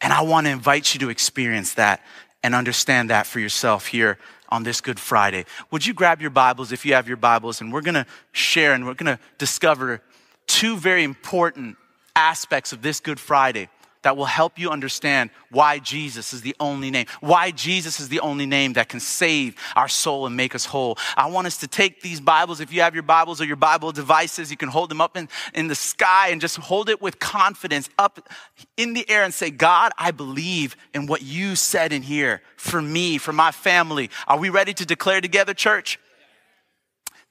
And 0.00 0.12
I 0.12 0.22
want 0.22 0.48
to 0.48 0.50
invite 0.50 0.92
you 0.92 0.98
to 0.98 1.08
experience 1.08 1.74
that 1.74 2.02
and 2.42 2.52
understand 2.52 3.10
that 3.10 3.28
for 3.28 3.38
yourself 3.38 3.86
here 3.86 4.18
on 4.48 4.64
this 4.64 4.80
Good 4.80 4.98
Friday. 4.98 5.44
Would 5.70 5.86
you 5.86 5.94
grab 5.94 6.20
your 6.20 6.30
Bibles 6.30 6.72
if 6.72 6.84
you 6.84 6.94
have 6.94 7.06
your 7.06 7.16
Bibles? 7.16 7.60
And 7.60 7.72
we're 7.72 7.80
going 7.80 7.94
to 7.94 8.06
share 8.32 8.72
and 8.72 8.86
we're 8.86 8.94
going 8.94 9.16
to 9.16 9.22
discover 9.38 10.02
two 10.48 10.76
very 10.76 11.04
important 11.04 11.76
aspects 12.16 12.72
of 12.72 12.82
this 12.82 12.98
Good 12.98 13.20
Friday 13.20 13.68
that 14.04 14.16
will 14.16 14.26
help 14.26 14.58
you 14.58 14.70
understand 14.70 15.30
why 15.50 15.78
Jesus 15.78 16.32
is 16.32 16.42
the 16.42 16.54
only 16.60 16.90
name, 16.90 17.06
why 17.20 17.50
Jesus 17.50 18.00
is 18.00 18.08
the 18.08 18.20
only 18.20 18.46
name 18.46 18.74
that 18.74 18.88
can 18.88 19.00
save 19.00 19.56
our 19.74 19.88
soul 19.88 20.26
and 20.26 20.36
make 20.36 20.54
us 20.54 20.66
whole. 20.66 20.96
I 21.16 21.26
want 21.26 21.46
us 21.46 21.56
to 21.58 21.66
take 21.66 22.02
these 22.02 22.20
Bibles. 22.20 22.60
If 22.60 22.72
you 22.72 22.82
have 22.82 22.94
your 22.94 23.02
Bibles 23.02 23.40
or 23.40 23.46
your 23.46 23.56
Bible 23.56 23.92
devices, 23.92 24.50
you 24.50 24.56
can 24.56 24.68
hold 24.68 24.90
them 24.90 25.00
up 25.00 25.16
in, 25.16 25.28
in 25.54 25.68
the 25.68 25.74
sky 25.74 26.28
and 26.28 26.40
just 26.40 26.56
hold 26.56 26.88
it 26.88 27.00
with 27.00 27.18
confidence 27.18 27.88
up 27.98 28.28
in 28.76 28.92
the 28.92 29.08
air 29.08 29.24
and 29.24 29.32
say, 29.32 29.50
God, 29.50 29.92
I 29.98 30.10
believe 30.10 30.76
in 30.92 31.06
what 31.06 31.22
you 31.22 31.56
said 31.56 31.92
in 31.92 32.02
here 32.02 32.42
for 32.56 32.82
me, 32.82 33.18
for 33.18 33.32
my 33.32 33.52
family. 33.52 34.10
Are 34.28 34.38
we 34.38 34.50
ready 34.50 34.74
to 34.74 34.86
declare 34.86 35.20
together, 35.20 35.54
church? 35.54 35.98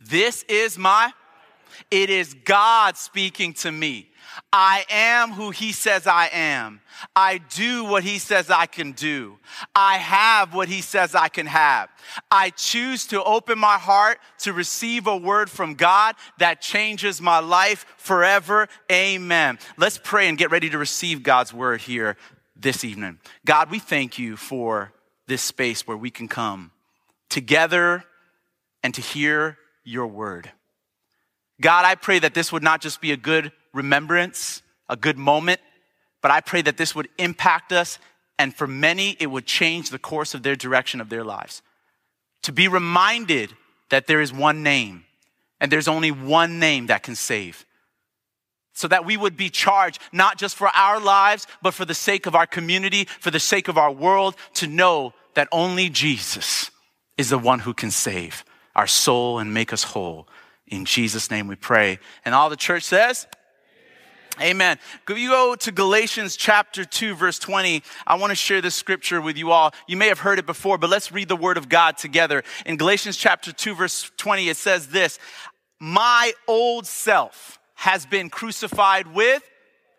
This 0.01 0.43
is 0.49 0.77
my, 0.77 1.13
it 1.91 2.09
is 2.09 2.33
God 2.33 2.97
speaking 2.97 3.53
to 3.55 3.71
me. 3.71 4.09
I 4.51 4.85
am 4.89 5.31
who 5.31 5.51
he 5.51 5.71
says 5.71 6.07
I 6.07 6.29
am. 6.31 6.81
I 7.15 7.37
do 7.37 7.83
what 7.83 8.03
he 8.03 8.19
says 8.19 8.49
I 8.49 8.65
can 8.65 8.91
do. 8.93 9.37
I 9.75 9.97
have 9.97 10.53
what 10.53 10.69
he 10.69 10.81
says 10.81 11.15
I 11.15 11.27
can 11.27 11.45
have. 11.45 11.89
I 12.31 12.49
choose 12.51 13.05
to 13.07 13.23
open 13.23 13.59
my 13.59 13.77
heart 13.77 14.19
to 14.39 14.53
receive 14.53 15.07
a 15.07 15.17
word 15.17 15.49
from 15.49 15.75
God 15.75 16.15
that 16.39 16.61
changes 16.61 17.21
my 17.21 17.39
life 17.39 17.85
forever. 17.97 18.67
Amen. 18.91 19.59
Let's 19.77 19.99
pray 20.01 20.27
and 20.29 20.37
get 20.37 20.51
ready 20.51 20.69
to 20.69 20.77
receive 20.77 21.23
God's 21.23 21.53
word 21.53 21.81
here 21.81 22.17
this 22.55 22.83
evening. 22.83 23.19
God, 23.45 23.69
we 23.69 23.79
thank 23.79 24.17
you 24.17 24.37
for 24.37 24.93
this 25.27 25.41
space 25.41 25.87
where 25.87 25.97
we 25.97 26.09
can 26.09 26.27
come 26.27 26.71
together 27.29 28.03
and 28.83 28.93
to 28.93 29.01
hear 29.01 29.57
your 29.83 30.07
word. 30.07 30.51
God, 31.61 31.85
I 31.85 31.95
pray 31.95 32.19
that 32.19 32.33
this 32.33 32.51
would 32.51 32.63
not 32.63 32.81
just 32.81 33.01
be 33.01 33.11
a 33.11 33.17
good 33.17 33.51
remembrance, 33.73 34.61
a 34.89 34.95
good 34.95 35.17
moment, 35.17 35.61
but 36.21 36.31
I 36.31 36.41
pray 36.41 36.61
that 36.63 36.77
this 36.77 36.95
would 36.95 37.09
impact 37.17 37.71
us 37.71 37.99
and 38.39 38.55
for 38.55 38.67
many, 38.67 39.15
it 39.19 39.27
would 39.27 39.45
change 39.45 39.89
the 39.89 39.99
course 39.99 40.33
of 40.33 40.41
their 40.41 40.55
direction 40.55 40.99
of 40.99 41.09
their 41.09 41.23
lives. 41.23 41.61
to 42.43 42.51
be 42.51 42.67
reminded 42.67 43.53
that 43.89 44.07
there 44.07 44.21
is 44.21 44.31
one 44.31 44.63
name 44.63 45.05
and 45.59 45.71
there's 45.71 45.87
only 45.87 46.11
one 46.11 46.59
name 46.59 46.87
that 46.87 47.03
can 47.03 47.15
save. 47.15 47.65
So 48.73 48.87
that 48.87 49.05
we 49.05 49.17
would 49.17 49.37
be 49.37 49.49
charged 49.49 50.01
not 50.11 50.37
just 50.37 50.55
for 50.55 50.67
our 50.69 50.99
lives, 50.99 51.47
but 51.61 51.73
for 51.73 51.85
the 51.85 51.93
sake 51.93 52.25
of 52.25 52.35
our 52.35 52.47
community, 52.47 53.05
for 53.19 53.31
the 53.31 53.39
sake 53.39 53.67
of 53.67 53.77
our 53.77 53.91
world, 53.91 54.35
to 54.55 54.67
know 54.67 55.13
that 55.35 55.47
only 55.51 55.89
Jesus 55.89 56.71
is 57.17 57.29
the 57.29 57.37
one 57.37 57.59
who 57.59 57.73
can 57.73 57.91
save 57.91 58.43
our 58.75 58.87
soul 58.87 59.39
and 59.39 59.53
make 59.53 59.71
us 59.71 59.83
whole. 59.83 60.27
In 60.67 60.85
Jesus' 60.85 61.29
name 61.29 61.47
we 61.47 61.55
pray. 61.55 61.99
And 62.25 62.33
all 62.33 62.49
the 62.49 62.55
church 62.55 62.83
says, 62.83 63.27
Amen. 64.41 64.79
You 65.07 65.29
go 65.29 65.53
to 65.53 65.71
Galatians 65.71 66.35
chapter 66.35 66.85
2, 66.85 67.13
verse 67.13 67.37
20. 67.37 67.83
I 68.07 68.15
want 68.15 68.31
to 68.31 68.35
share 68.35 68.61
this 68.61 68.73
scripture 68.73 69.21
with 69.21 69.37
you 69.37 69.51
all. 69.51 69.71
You 69.87 69.95
may 69.95 70.07
have 70.07 70.19
heard 70.19 70.39
it 70.39 70.47
before, 70.47 70.79
but 70.79 70.89
let's 70.89 71.11
read 71.11 71.27
the 71.27 71.35
word 71.35 71.57
of 71.57 71.69
God 71.69 71.97
together. 71.97 72.43
In 72.65 72.77
Galatians 72.77 73.15
chapter 73.15 73.51
2, 73.51 73.75
verse 73.75 74.11
20, 74.17 74.49
it 74.49 74.57
says 74.57 74.87
this 74.87 75.19
My 75.79 76.33
old 76.47 76.87
self 76.87 77.59
has 77.75 78.07
been 78.07 78.31
crucified 78.31 79.13
with 79.13 79.43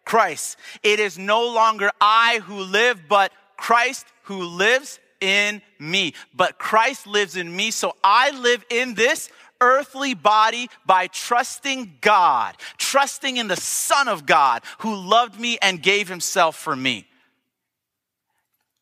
Christ. 0.04 0.59
It 0.83 0.99
is 0.99 1.16
no 1.16 1.47
longer 1.52 1.92
I 2.00 2.40
who 2.44 2.61
live, 2.61 3.02
but 3.09 3.30
Christ 3.56 4.04
who 4.25 4.42
lives 4.42 4.99
in 5.21 5.62
me. 5.78 6.14
But 6.35 6.59
Christ 6.59 7.06
lives 7.06 7.37
in 7.37 7.54
me, 7.54 7.71
so 7.71 7.94
I 8.02 8.30
live 8.30 8.64
in 8.68 8.94
this 8.94 9.30
earthly 9.64 10.14
body 10.14 10.68
by 10.85 11.06
trusting 11.06 11.99
God, 12.00 12.54
trusting 12.76 13.38
in 13.38 13.49
the 13.49 13.56
Son 13.56 14.06
of 14.06 14.26
God 14.26 14.62
who 14.80 14.94
loved 14.94 15.40
me 15.40 15.59
and 15.62 15.83
gave 15.83 16.09
himself 16.09 16.56
for 16.56 16.76
me. 16.76 17.06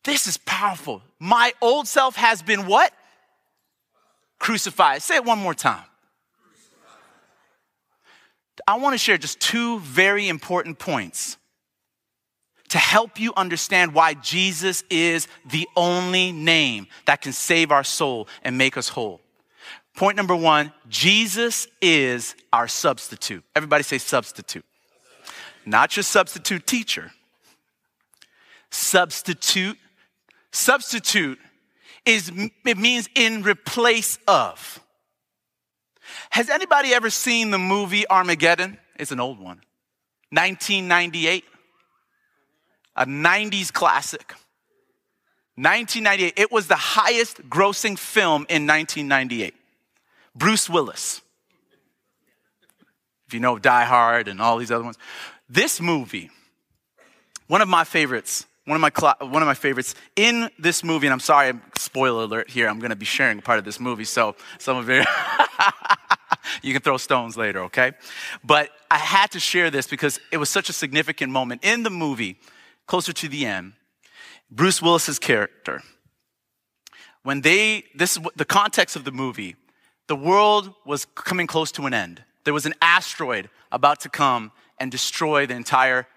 This 0.03 0.27
is 0.27 0.37
powerful. 0.37 1.01
My 1.17 1.53
old 1.61 1.87
self 1.87 2.17
has 2.17 2.41
been 2.41 2.67
what? 2.67 2.91
Crucified. 4.37 5.01
Say 5.01 5.15
it 5.15 5.25
one 5.25 5.39
more 5.39 5.53
time. 5.53 5.85
I 8.67 8.77
want 8.77 8.93
to 8.93 8.97
share 8.97 9.17
just 9.17 9.39
two 9.39 9.79
very 9.79 10.27
important 10.27 10.77
points 10.77 11.37
to 12.69 12.77
help 12.77 13.19
you 13.19 13.33
understand 13.37 13.93
why 13.93 14.15
Jesus 14.15 14.83
is 14.89 15.27
the 15.45 15.67
only 15.75 16.31
name 16.31 16.87
that 17.05 17.21
can 17.21 17.31
save 17.31 17.71
our 17.71 17.83
soul 17.83 18.27
and 18.43 18.57
make 18.57 18.77
us 18.77 18.89
whole. 18.89 19.22
Point 19.95 20.17
number 20.17 20.35
one 20.35 20.71
Jesus 20.89 21.67
is 21.81 22.35
our 22.51 22.67
substitute. 22.67 23.43
Everybody 23.55 23.83
say 23.83 23.97
substitute. 23.97 24.65
Not 25.65 25.95
your 25.95 26.03
substitute 26.03 26.65
teacher. 26.65 27.11
Substitute. 28.71 29.77
Substitute 30.51 31.39
is, 32.05 32.31
it 32.65 32.77
means 32.77 33.07
in 33.15 33.43
replace 33.43 34.19
of. 34.27 34.79
Has 36.31 36.49
anybody 36.49 36.93
ever 36.93 37.09
seen 37.09 37.51
the 37.51 37.59
movie 37.59 38.07
Armageddon? 38.09 38.77
It's 38.97 39.11
an 39.11 39.19
old 39.19 39.39
one. 39.39 39.61
1998. 40.31 41.43
A 42.95 43.05
90s 43.05 43.71
classic. 43.71 44.33
1998. 45.55 46.33
It 46.35 46.51
was 46.51 46.67
the 46.67 46.75
highest 46.75 47.47
grossing 47.49 47.97
film 47.97 48.45
in 48.49 48.67
1998. 48.67 49.53
Bruce 50.35 50.69
Willis. 50.69 51.21
If 53.27 53.33
you 53.33 53.39
know 53.39 53.57
Die 53.57 53.85
Hard 53.85 54.27
and 54.27 54.41
all 54.41 54.57
these 54.57 54.71
other 54.71 54.83
ones. 54.83 54.97
This 55.49 55.79
movie, 55.79 56.29
one 57.47 57.61
of 57.61 57.67
my 57.67 57.83
favorites, 57.83 58.45
one 58.65 58.81
of 58.81 58.81
my, 58.81 59.13
one 59.25 59.41
of 59.41 59.47
my 59.47 59.53
favorites 59.53 59.93
in 60.15 60.49
this 60.57 60.83
movie, 60.83 61.07
and 61.07 61.13
I'm 61.13 61.19
sorry, 61.19 61.53
spoiler 61.77 62.23
alert 62.23 62.49
here, 62.49 62.67
I'm 62.67 62.79
going 62.79 62.91
to 62.91 62.95
be 62.95 63.05
sharing 63.05 63.41
part 63.41 63.59
of 63.59 63.65
this 63.65 63.79
movie, 63.79 64.05
so 64.05 64.35
some 64.57 64.77
of 64.77 64.89
you, 64.89 65.03
you 66.61 66.73
can 66.73 66.81
throw 66.81 66.97
stones 66.97 67.35
later, 67.35 67.63
okay? 67.63 67.91
But 68.43 68.69
I 68.89 68.97
had 68.97 69.31
to 69.31 69.39
share 69.39 69.69
this 69.69 69.87
because 69.87 70.19
it 70.31 70.37
was 70.37 70.49
such 70.49 70.69
a 70.69 70.73
significant 70.73 71.31
moment. 71.31 71.63
In 71.63 71.83
the 71.83 71.89
movie, 71.89 72.39
closer 72.87 73.11
to 73.13 73.27
the 73.27 73.45
end, 73.45 73.73
Bruce 74.49 74.81
Willis's 74.81 75.19
character, 75.19 75.81
when 77.23 77.41
they, 77.41 77.85
this 77.95 78.17
the 78.35 78.45
context 78.45 78.95
of 78.95 79.03
the 79.03 79.11
movie, 79.11 79.55
the 80.07 80.15
world 80.15 80.73
was 80.85 81.05
coming 81.15 81.47
close 81.47 81.71
to 81.73 81.85
an 81.85 81.93
end. 81.93 82.23
There 82.43 82.53
was 82.53 82.65
an 82.65 82.73
asteroid 82.81 83.49
about 83.71 84.01
to 84.01 84.09
come 84.09 84.51
and 84.79 84.91
destroy 84.91 85.45
the 85.45 85.55
entire 85.55 86.07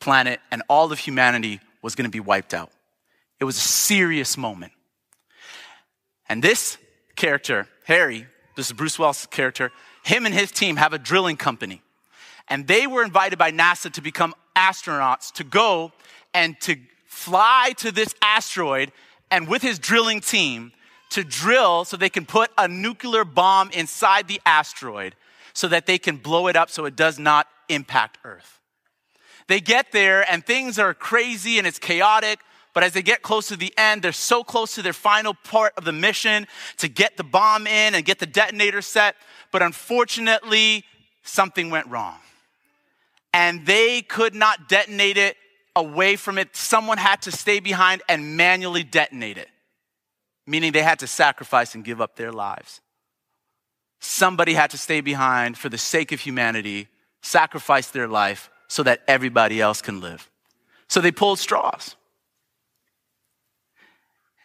planet, 0.00 0.40
and 0.50 0.62
all 0.68 0.90
of 0.90 0.98
humanity 0.98 1.60
was 1.82 1.94
going 1.94 2.06
to 2.06 2.10
be 2.10 2.20
wiped 2.20 2.54
out. 2.54 2.70
It 3.38 3.44
was 3.44 3.56
a 3.56 3.60
serious 3.60 4.36
moment. 4.36 4.72
And 6.28 6.42
this 6.42 6.78
character, 7.16 7.66
Harry, 7.84 8.26
this 8.56 8.66
is 8.66 8.72
Bruce 8.72 8.98
Willis' 8.98 9.26
character, 9.26 9.72
him 10.04 10.26
and 10.26 10.34
his 10.34 10.50
team 10.50 10.76
have 10.76 10.92
a 10.92 10.98
drilling 10.98 11.36
company. 11.36 11.82
And 12.48 12.66
they 12.66 12.86
were 12.86 13.02
invited 13.02 13.38
by 13.38 13.52
NASA 13.52 13.92
to 13.92 14.00
become 14.00 14.34
astronauts 14.56 15.32
to 15.32 15.44
go 15.44 15.92
and 16.34 16.58
to 16.60 16.76
fly 17.06 17.74
to 17.78 17.92
this 17.92 18.14
asteroid 18.22 18.92
and 19.30 19.48
with 19.48 19.62
his 19.62 19.78
drilling 19.78 20.20
team 20.20 20.72
to 21.10 21.24
drill 21.24 21.84
so 21.84 21.96
they 21.96 22.08
can 22.08 22.24
put 22.24 22.50
a 22.56 22.68
nuclear 22.68 23.24
bomb 23.24 23.70
inside 23.72 24.28
the 24.28 24.40
asteroid 24.46 25.14
so 25.52 25.68
that 25.68 25.86
they 25.86 25.98
can 25.98 26.16
blow 26.16 26.46
it 26.46 26.56
up 26.56 26.70
so 26.70 26.84
it 26.84 26.96
does 26.96 27.18
not 27.18 27.46
impact 27.68 28.18
Earth. 28.24 28.58
They 29.48 29.60
get 29.60 29.92
there 29.92 30.30
and 30.30 30.44
things 30.44 30.78
are 30.78 30.94
crazy 30.94 31.58
and 31.58 31.66
it's 31.66 31.78
chaotic, 31.78 32.38
but 32.72 32.84
as 32.84 32.92
they 32.92 33.02
get 33.02 33.22
close 33.22 33.48
to 33.48 33.56
the 33.56 33.74
end, 33.76 34.02
they're 34.02 34.12
so 34.12 34.44
close 34.44 34.76
to 34.76 34.82
their 34.82 34.92
final 34.92 35.34
part 35.34 35.72
of 35.76 35.84
the 35.84 35.92
mission 35.92 36.46
to 36.78 36.88
get 36.88 37.16
the 37.16 37.24
bomb 37.24 37.66
in 37.66 37.96
and 37.96 38.04
get 38.04 38.20
the 38.20 38.26
detonator 38.26 38.80
set. 38.80 39.16
But 39.50 39.62
unfortunately, 39.62 40.84
something 41.24 41.70
went 41.70 41.88
wrong. 41.88 42.16
And 43.34 43.66
they 43.66 44.02
could 44.02 44.34
not 44.36 44.68
detonate 44.68 45.16
it 45.16 45.36
away 45.74 46.14
from 46.14 46.38
it. 46.38 46.54
Someone 46.54 46.98
had 46.98 47.22
to 47.22 47.32
stay 47.32 47.58
behind 47.58 48.02
and 48.08 48.36
manually 48.36 48.84
detonate 48.84 49.38
it 49.38 49.48
meaning 50.46 50.72
they 50.72 50.82
had 50.82 50.98
to 51.00 51.06
sacrifice 51.06 51.74
and 51.74 51.84
give 51.84 52.00
up 52.00 52.16
their 52.16 52.32
lives. 52.32 52.80
Somebody 54.00 54.54
had 54.54 54.70
to 54.70 54.78
stay 54.78 55.00
behind 55.00 55.58
for 55.58 55.68
the 55.68 55.78
sake 55.78 56.12
of 56.12 56.20
humanity, 56.20 56.88
sacrifice 57.22 57.88
their 57.88 58.08
life 58.08 58.50
so 58.66 58.82
that 58.82 59.02
everybody 59.06 59.60
else 59.60 59.82
can 59.82 60.00
live. 60.00 60.30
So 60.88 61.00
they 61.00 61.12
pulled 61.12 61.38
straws. 61.38 61.96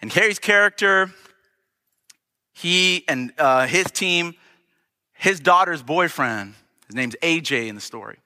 And 0.01 0.11
Harry's 0.11 0.39
character, 0.39 1.11
he 2.53 3.03
and 3.07 3.33
uh, 3.37 3.65
his 3.65 3.85
team, 3.85 4.35
his 5.13 5.39
daughter's 5.39 5.81
boyfriend, 5.81 6.53
his 6.87 6.95
name's 6.95 7.15
AJ 7.21 7.67
in 7.67 7.75
the 7.75 7.81
story, 7.81 8.17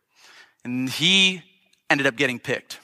and 0.66 0.90
he 0.90 1.44
ended 1.90 2.08
up 2.08 2.16
getting 2.16 2.40
picked. 2.40 2.80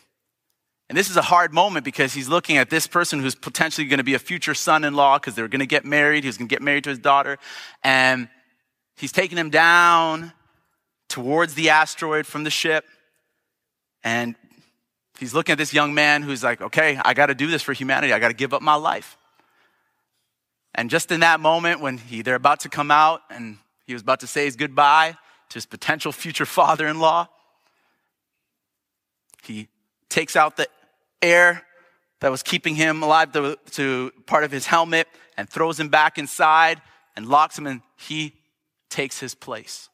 And 0.90 0.98
this 0.98 1.10
is 1.10 1.18
a 1.18 1.22
hard 1.22 1.54
moment 1.54 1.84
because 1.84 2.14
he's 2.14 2.30
looking 2.30 2.58
at 2.58 2.70
this 2.70 2.86
person 2.86 3.20
who's 3.20 3.34
potentially 3.34 3.88
going 3.88 3.98
to 3.98 4.04
be 4.04 4.14
a 4.14 4.20
future 4.20 4.54
son 4.54 4.84
in 4.84 4.94
law 4.94 5.18
because 5.18 5.34
they're 5.34 5.48
going 5.48 5.60
to 5.60 5.66
get 5.66 5.84
married. 5.84 6.24
He's 6.24 6.38
going 6.38 6.48
to 6.48 6.54
get 6.54 6.62
married 6.62 6.84
to 6.84 6.92
his 6.92 7.00
daughter. 7.00 7.38
And 7.84 8.30
he's 8.96 9.12
taking 9.12 9.38
him 9.38 9.50
down 9.50 10.32
towards 11.10 11.56
the 11.56 11.72
asteroid 11.72 12.28
from 12.28 12.44
the 12.44 12.52
ship. 12.52 12.86
And 14.04 14.36
he's 15.20 15.34
looking 15.34 15.54
at 15.54 15.58
this 15.58 15.74
young 15.74 15.96
man 15.96 16.22
who's 16.22 16.44
like, 16.44 16.62
okay, 16.62 17.00
I 17.04 17.16
got 17.16 17.28
to 17.28 17.36
do 17.36 17.48
this 17.48 17.64
for 17.64 17.74
humanity. 17.74 18.14
I 18.14 18.20
got 18.20 18.28
to 18.28 18.36
give 18.36 18.54
up 18.54 18.62
my 18.62 18.76
life. 18.76 19.18
And 20.76 20.90
just 20.90 21.12
in 21.12 21.22
that 21.22 21.40
moment 21.40 21.80
when 21.80 21.98
he, 21.98 22.22
they're 22.22 22.36
about 22.36 22.60
to 22.62 22.70
come 22.70 22.92
out 22.92 23.22
and 23.32 23.58
he 23.88 23.94
was 23.94 24.04
about 24.04 24.20
to 24.20 24.28
say 24.28 24.46
his 24.46 24.56
goodbye 24.56 25.18
to 25.50 25.54
his 25.54 25.66
potential 25.66 26.12
future 26.12 26.46
father 26.46 26.86
in 26.88 27.00
law, 27.00 27.28
he 29.42 29.70
takes 30.10 30.36
out 30.36 30.58
the 30.58 30.68
air 31.26 31.64
that 32.22 32.32
was 32.32 32.44
keeping 32.44 32.76
him 32.76 33.04
alive 33.04 33.32
to, 33.34 33.58
to 33.72 34.12
part 34.26 34.44
of 34.44 34.52
his 34.52 34.66
helmet 34.66 35.08
and 35.38 35.50
throws 35.50 35.80
him 35.80 35.90
back 35.90 36.18
inside 36.18 36.82
and 37.16 37.28
locks 37.28 37.58
him 37.58 37.68
and 37.68 37.82
he 37.98 38.34
takes 38.90 39.20
his 39.20 39.36
place. 39.36 39.90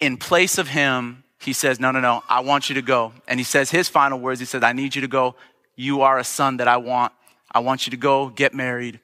In 0.00 0.16
place 0.16 0.58
of 0.58 0.68
him, 0.68 1.24
he 1.40 1.52
says, 1.52 1.80
No, 1.80 1.90
no, 1.90 2.00
no, 2.00 2.22
I 2.28 2.40
want 2.40 2.68
you 2.68 2.76
to 2.76 2.82
go. 2.82 3.12
And 3.26 3.40
he 3.40 3.44
says 3.44 3.70
his 3.70 3.88
final 3.88 4.18
words 4.20 4.40
He 4.40 4.46
says, 4.46 4.62
I 4.62 4.72
need 4.72 4.94
you 4.94 5.00
to 5.02 5.08
go. 5.08 5.34
You 5.74 6.02
are 6.02 6.18
a 6.18 6.24
son 6.24 6.58
that 6.58 6.68
I 6.68 6.76
want. 6.76 7.12
I 7.50 7.60
want 7.60 7.86
you 7.86 7.90
to 7.92 7.96
go 7.96 8.28
get 8.28 8.54
married. 8.54 9.00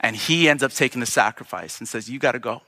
And 0.00 0.14
he 0.14 0.48
ends 0.48 0.62
up 0.62 0.72
taking 0.72 1.00
the 1.00 1.06
sacrifice 1.06 1.78
and 1.78 1.88
says, 1.88 2.08
You 2.08 2.18
got 2.18 2.32
to 2.32 2.38
go. 2.38 2.62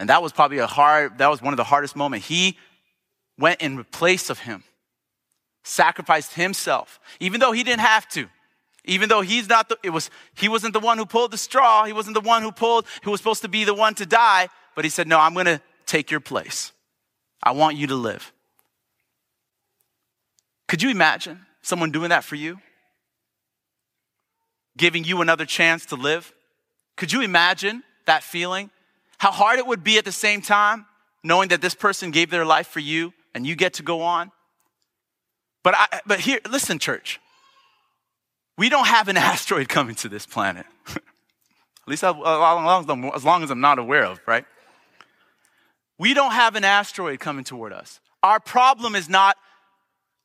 And 0.00 0.08
that 0.08 0.22
was 0.22 0.32
probably 0.32 0.58
a 0.58 0.66
hard, 0.66 1.18
that 1.18 1.28
was 1.28 1.40
one 1.40 1.52
of 1.52 1.56
the 1.56 1.64
hardest 1.64 1.94
moments. 1.94 2.26
He 2.26 2.58
went 3.38 3.60
in 3.60 3.84
place 3.84 4.30
of 4.30 4.40
him, 4.40 4.64
sacrificed 5.64 6.34
himself, 6.34 7.00
even 7.18 7.40
though 7.40 7.52
he 7.52 7.64
didn't 7.64 7.80
have 7.80 8.08
to. 8.10 8.28
Even 8.86 9.08
though 9.08 9.22
he's 9.22 9.48
not 9.48 9.70
the, 9.70 9.78
it 9.82 9.90
was, 9.90 10.10
he 10.36 10.48
wasn't 10.48 10.74
the 10.74 10.80
one 10.80 10.98
who 10.98 11.06
pulled 11.06 11.30
the 11.30 11.38
straw. 11.38 11.84
He 11.84 11.92
wasn't 11.92 12.14
the 12.14 12.20
one 12.20 12.42
who 12.42 12.52
pulled, 12.52 12.86
who 13.02 13.10
was 13.10 13.20
supposed 13.20 13.40
to 13.40 13.48
be 13.48 13.64
the 13.64 13.72
one 13.72 13.94
to 13.94 14.04
die. 14.04 14.48
But 14.74 14.84
he 14.84 14.90
said, 14.90 15.08
no, 15.08 15.18
I'm 15.18 15.34
to 15.34 15.60
take 15.86 16.10
your 16.10 16.20
place. 16.20 16.70
I 17.42 17.52
want 17.52 17.76
you 17.76 17.86
to 17.86 17.94
live. 17.94 18.30
Could 20.68 20.82
you 20.82 20.90
imagine 20.90 21.40
someone 21.62 21.92
doing 21.92 22.10
that 22.10 22.24
for 22.24 22.36
you? 22.36 22.60
giving 24.76 25.04
you 25.04 25.20
another 25.20 25.44
chance 25.44 25.86
to 25.86 25.96
live? 25.96 26.32
Could 26.96 27.12
you 27.12 27.22
imagine 27.22 27.82
that 28.06 28.22
feeling? 28.22 28.70
How 29.18 29.30
hard 29.30 29.58
it 29.58 29.66
would 29.66 29.84
be 29.84 29.98
at 29.98 30.04
the 30.04 30.12
same 30.12 30.42
time 30.42 30.86
knowing 31.22 31.48
that 31.48 31.62
this 31.62 31.74
person 31.74 32.10
gave 32.10 32.30
their 32.30 32.44
life 32.44 32.66
for 32.66 32.80
you 32.80 33.12
and 33.34 33.46
you 33.46 33.56
get 33.56 33.74
to 33.74 33.82
go 33.82 34.02
on? 34.02 34.30
But, 35.64 35.74
I, 35.76 36.00
but 36.06 36.20
here, 36.20 36.38
listen, 36.48 36.78
church. 36.78 37.20
We 38.56 38.68
don't 38.68 38.86
have 38.86 39.08
an 39.08 39.16
asteroid 39.32 39.68
coming 39.68 39.96
to 39.96 40.08
this 40.08 40.26
planet. 40.26 40.66
at 40.94 41.00
least 41.88 42.04
as 42.04 42.14
long, 42.14 43.10
as 43.12 43.24
long 43.24 43.42
as 43.42 43.50
I'm 43.50 43.60
not 43.60 43.80
aware 43.80 44.04
of, 44.04 44.20
right? 44.26 44.44
We 45.98 46.14
don't 46.14 46.32
have 46.32 46.54
an 46.54 46.64
asteroid 46.64 47.18
coming 47.18 47.44
toward 47.44 47.72
us. 47.72 48.00
Our 48.22 48.38
problem 48.38 48.94
is 48.94 49.08
not 49.08 49.36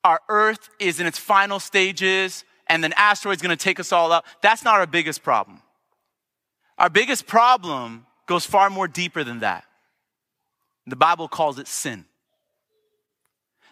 our 0.04 0.22
Earth 0.30 0.70
is 0.80 1.00
in 1.00 1.08
its 1.08 1.18
final 1.18 1.60
stages 1.60 2.46
and 2.68 2.84
then 2.84 2.94
asteroid's 2.96 3.42
gonna 3.42 3.58
take 3.58 3.80
us 3.80 3.92
all 3.92 4.12
out. 4.12 4.26
That's 4.42 4.64
not 4.64 4.76
our 4.76 4.88
biggest 4.88 5.24
problem. 5.24 5.62
Our 6.78 6.90
biggest 6.90 7.28
problem 7.28 8.06
goes 8.26 8.46
far 8.46 8.70
more 8.70 8.88
deeper 8.88 9.24
than 9.24 9.40
that. 9.40 9.66
The 10.88 10.96
Bible 10.96 11.28
calls 11.28 11.60
it 11.60 11.68
sin. 11.68 12.06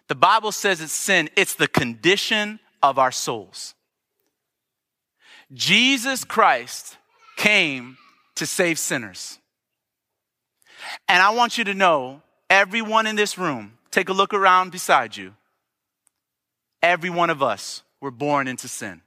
The 0.07 0.15
Bible 0.15 0.51
says 0.51 0.81
it's 0.81 0.93
sin, 0.93 1.29
it's 1.35 1.55
the 1.55 1.67
condition 1.67 2.59
of 2.81 2.97
our 2.97 3.11
souls. 3.11 3.75
Jesus 5.53 6.23
Christ 6.23 6.97
came 7.35 7.97
to 8.35 8.45
save 8.45 8.79
sinners. 8.79 9.39
And 11.07 11.21
I 11.21 11.31
want 11.31 11.57
you 11.57 11.63
to 11.65 11.73
know, 11.73 12.21
everyone 12.49 13.07
in 13.07 13.15
this 13.15 13.37
room, 13.37 13.77
take 13.91 14.09
a 14.09 14.13
look 14.13 14.33
around 14.33 14.71
beside 14.71 15.17
you. 15.17 15.33
Every 16.81 17.09
one 17.09 17.29
of 17.29 17.41
us 17.41 17.83
were 17.99 18.11
born 18.11 18.47
into 18.47 18.67
sin. 18.67 19.01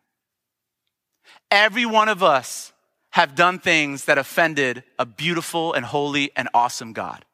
Every 1.51 1.87
one 1.87 2.09
of 2.09 2.23
us 2.23 2.73
have 3.11 3.35
done 3.35 3.59
things 3.59 4.05
that 4.05 4.19
offended 4.19 4.85
a 4.99 5.07
beautiful 5.07 5.73
and 5.73 5.85
holy 5.85 6.31
and 6.37 6.49
awesome 6.55 6.93
God. 6.93 7.25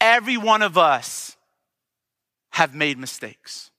Every 0.00 0.36
one 0.36 0.62
of 0.62 0.76
us 0.76 1.36
have 2.50 2.74
made 2.74 2.98
mistakes. 2.98 3.70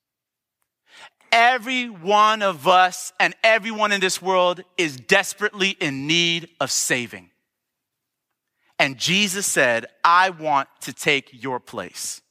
Every 1.32 1.90
one 1.90 2.42
of 2.42 2.68
us 2.68 3.14
and 3.20 3.34
everyone 3.44 3.92
in 3.92 4.02
this 4.02 4.22
world 4.22 4.64
is 4.78 4.98
desperately 4.98 5.70
in 5.80 6.06
need 6.08 6.50
of 6.60 6.72
saving. 6.72 7.30
And 8.78 8.98
Jesus 8.98 9.46
said, 9.46 9.86
I 10.04 10.32
want 10.32 10.68
to 10.82 10.94
take 10.94 11.44
your 11.44 11.60
place. 11.60 12.22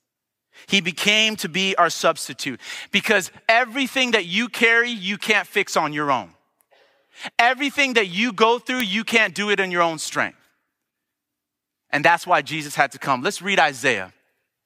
He 0.67 0.81
became 0.81 1.37
to 1.37 1.49
be 1.49 1.75
our 1.77 1.89
substitute 1.89 2.61
because 2.91 3.31
everything 3.49 4.11
that 4.11 4.27
you 4.27 4.49
carry, 4.49 4.91
you 4.91 5.17
can't 5.17 5.47
fix 5.47 5.77
on 5.77 5.93
your 5.93 6.11
own. 6.11 6.31
Everything 7.39 7.95
that 7.95 8.09
you 8.09 8.33
go 8.33 8.59
through, 8.59 8.81
you 8.81 9.05
can't 9.05 9.35
do 9.35 9.51
it 9.51 9.61
in 9.61 9.71
your 9.71 9.83
own 9.83 9.99
strength. 9.99 10.39
And 11.91 12.05
that's 12.05 12.27
why 12.27 12.43
Jesus 12.43 12.75
had 12.75 12.93
to 12.93 12.99
come. 12.99 13.23
Let's 13.23 13.43
read 13.43 13.59
Isaiah. 13.59 14.13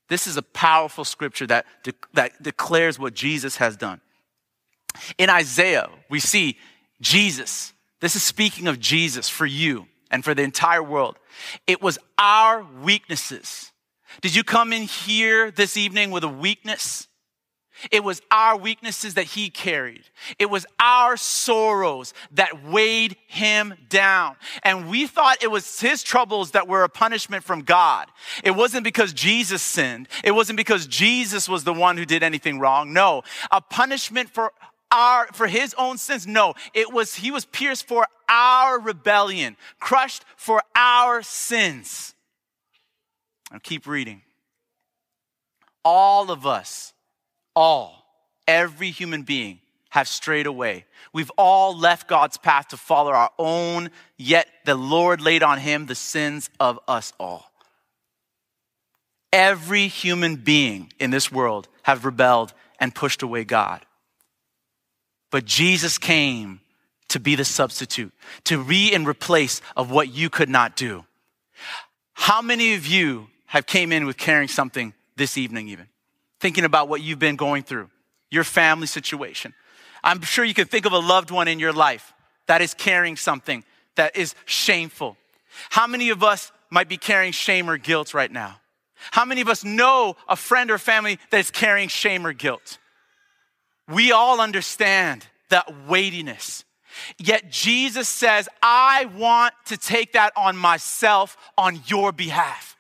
This 0.09 0.27
is 0.27 0.37
a 0.37 0.43
powerful 0.43 1.05
scripture 1.05 1.47
that, 1.47 1.67
de- 1.83 1.95
that 2.13 2.43
declares 2.43 2.99
what 2.99 3.15
Jesus 3.15 3.57
has 3.57 3.77
done. 3.77 4.01
In 5.19 5.31
Isaiah, 5.31 5.89
we 6.09 6.21
see 6.21 6.59
Jesus. 7.01 7.73
This 8.01 8.17
is 8.17 8.23
speaking 8.23 8.67
of 8.67 8.81
Jesus 8.81 9.29
for 9.29 9.47
you 9.47 9.87
and 10.11 10.25
for 10.25 10.35
the 10.35 10.43
entire 10.43 10.83
world. 10.83 11.19
It 11.67 11.83
was 11.83 11.99
our 12.19 12.65
weaknesses. 12.83 13.73
Did 14.21 14.35
you 14.35 14.45
come 14.45 14.73
in 14.73 14.83
here 14.83 15.51
this 15.51 15.77
evening 15.77 16.11
with 16.11 16.23
a 16.23 16.29
weakness? 16.29 17.09
It 17.91 18.05
was 18.05 18.23
our 18.31 18.57
weaknesses 18.57 19.15
that 19.15 19.25
he 19.25 19.51
carried. 19.51 20.05
It 20.39 20.51
was 20.51 20.65
our 20.79 21.17
sorrows 21.17 22.15
that 22.33 22.65
weighed 22.65 23.17
him 23.27 23.75
down. 23.89 24.37
And 24.63 24.89
we 24.89 25.07
thought 25.07 25.43
it 25.43 25.51
was 25.51 25.81
his 25.81 26.03
troubles 26.03 26.53
that 26.53 26.69
were 26.69 26.85
a 26.85 26.89
punishment 26.89 27.45
from 27.45 27.63
God. 27.63 28.09
It 28.43 28.53
wasn't 28.53 28.85
because 28.85 29.13
Jesus 29.13 29.63
sinned. 29.63 30.09
It 30.23 30.33
wasn't 30.33 30.57
because 30.57 30.87
Jesus 30.87 31.49
was 31.49 31.65
the 31.65 31.75
one 31.75 31.97
who 31.97 32.05
did 32.05 32.23
anything 32.23 32.59
wrong. 32.59 32.93
No, 32.93 33.23
a 33.51 33.61
punishment 33.61 34.31
for 34.31 34.53
our, 34.91 35.27
for 35.33 35.47
his 35.47 35.75
own 35.77 35.99
sins. 35.99 36.27
No, 36.27 36.55
it 36.73 36.93
was, 36.93 37.17
he 37.17 37.31
was 37.31 37.45
pierced 37.45 37.87
for 37.87 38.07
our 38.29 38.81
rebellion, 38.81 39.57
crushed 39.81 40.25
for 40.37 40.63
our 40.75 41.23
sins. 41.23 42.15
And 43.51 43.63
keep 43.63 43.87
reading. 43.87 44.23
All 45.85 46.31
of 46.31 46.47
us 46.47 46.94
all, 47.55 48.05
every 48.47 48.91
human 48.91 49.23
being, 49.23 49.61
have 49.91 50.09
strayed 50.09 50.47
away. 50.47 50.87
We've 51.13 51.31
all 51.39 51.77
left 51.77 52.09
God's 52.09 52.37
path 52.37 52.69
to 52.69 52.77
follow 52.77 53.13
our 53.13 53.31
own, 53.39 53.91
yet 54.19 54.49
the 54.65 54.75
Lord 54.75 55.21
laid 55.21 55.43
on 55.45 55.59
him 55.59 55.87
the 55.87 55.95
sins 55.95 56.51
of 56.59 56.81
us 56.89 57.13
all. 57.21 57.53
Every 59.33 59.87
human 59.87 60.37
being 60.37 60.93
in 60.99 61.11
this 61.11 61.31
world 61.31 61.69
have 61.83 62.05
rebelled 62.05 62.53
and 62.81 62.95
pushed 62.95 63.23
away 63.23 63.45
God. 63.45 63.85
But 65.31 65.45
Jesus 65.45 65.99
came 65.99 66.61
to 67.09 67.21
be 67.21 67.37
the 67.37 67.45
substitute, 67.45 68.13
to 68.45 68.61
re 68.61 68.93
and 68.93 69.07
replace 69.07 69.61
of 69.77 69.91
what 69.91 70.13
you 70.13 70.29
could 70.29 70.49
not 70.49 70.75
do. 70.77 71.05
How 72.15 72.43
many 72.43 72.75
of 72.75 72.87
you 72.87 73.29
have 73.47 73.67
came 73.67 73.93
in 73.93 74.07
with 74.07 74.17
carrying 74.17 74.49
something 74.49 74.95
this 75.17 75.39
evening 75.39 75.69
even? 75.69 75.87
Thinking 76.41 76.65
about 76.65 76.89
what 76.89 77.03
you've 77.03 77.19
been 77.19 77.37
going 77.37 77.63
through, 77.63 77.91
your 78.31 78.45
family 78.45 78.87
situation. 78.87 79.55
I'm 80.03 80.21
sure 80.23 80.45
you 80.45 80.55
can 80.55 80.67
think 80.67 80.87
of 80.87 80.93
a 80.93 80.99
loved 80.99 81.31
one 81.31 81.49
in 81.49 81.59
your 81.59 81.73
life 81.73 82.13
that 82.47 82.61
is 82.61 82.75
carrying 82.75 83.17
something 83.17 83.65
that 83.97 84.17
is 84.17 84.35
shameful. 84.45 85.17
How 85.71 85.87
many 85.87 86.11
of 86.11 86.23
us 86.23 86.53
might 86.71 86.89
be 86.89 86.97
carrying 86.97 87.33
shame 87.33 87.71
or 87.71 87.79
guilt 87.79 88.13
right 88.13 88.31
now? 88.31 88.61
How 89.11 89.25
many 89.25 89.41
of 89.41 89.49
us 89.49 89.65
know 89.65 90.17
a 90.29 90.37
friend 90.37 90.71
or 90.71 90.79
family 90.79 91.19
that 91.31 91.39
is 91.39 91.51
carrying 91.51 91.89
shame 91.89 92.27
or 92.27 92.33
guilt? 92.33 92.79
We 93.89 94.13
all 94.13 94.41
understand 94.41 95.27
that 95.51 95.87
weightiness. 95.87 96.65
Yet 97.19 97.51
Jesus 97.51 98.09
says, 98.09 98.49
I 98.63 99.07
want 99.17 99.55
to 99.67 99.77
take 99.77 100.13
that 100.13 100.33
on 100.37 100.57
myself 100.57 101.37
on 101.59 101.81
your 101.87 102.13
behalf. 102.13 102.74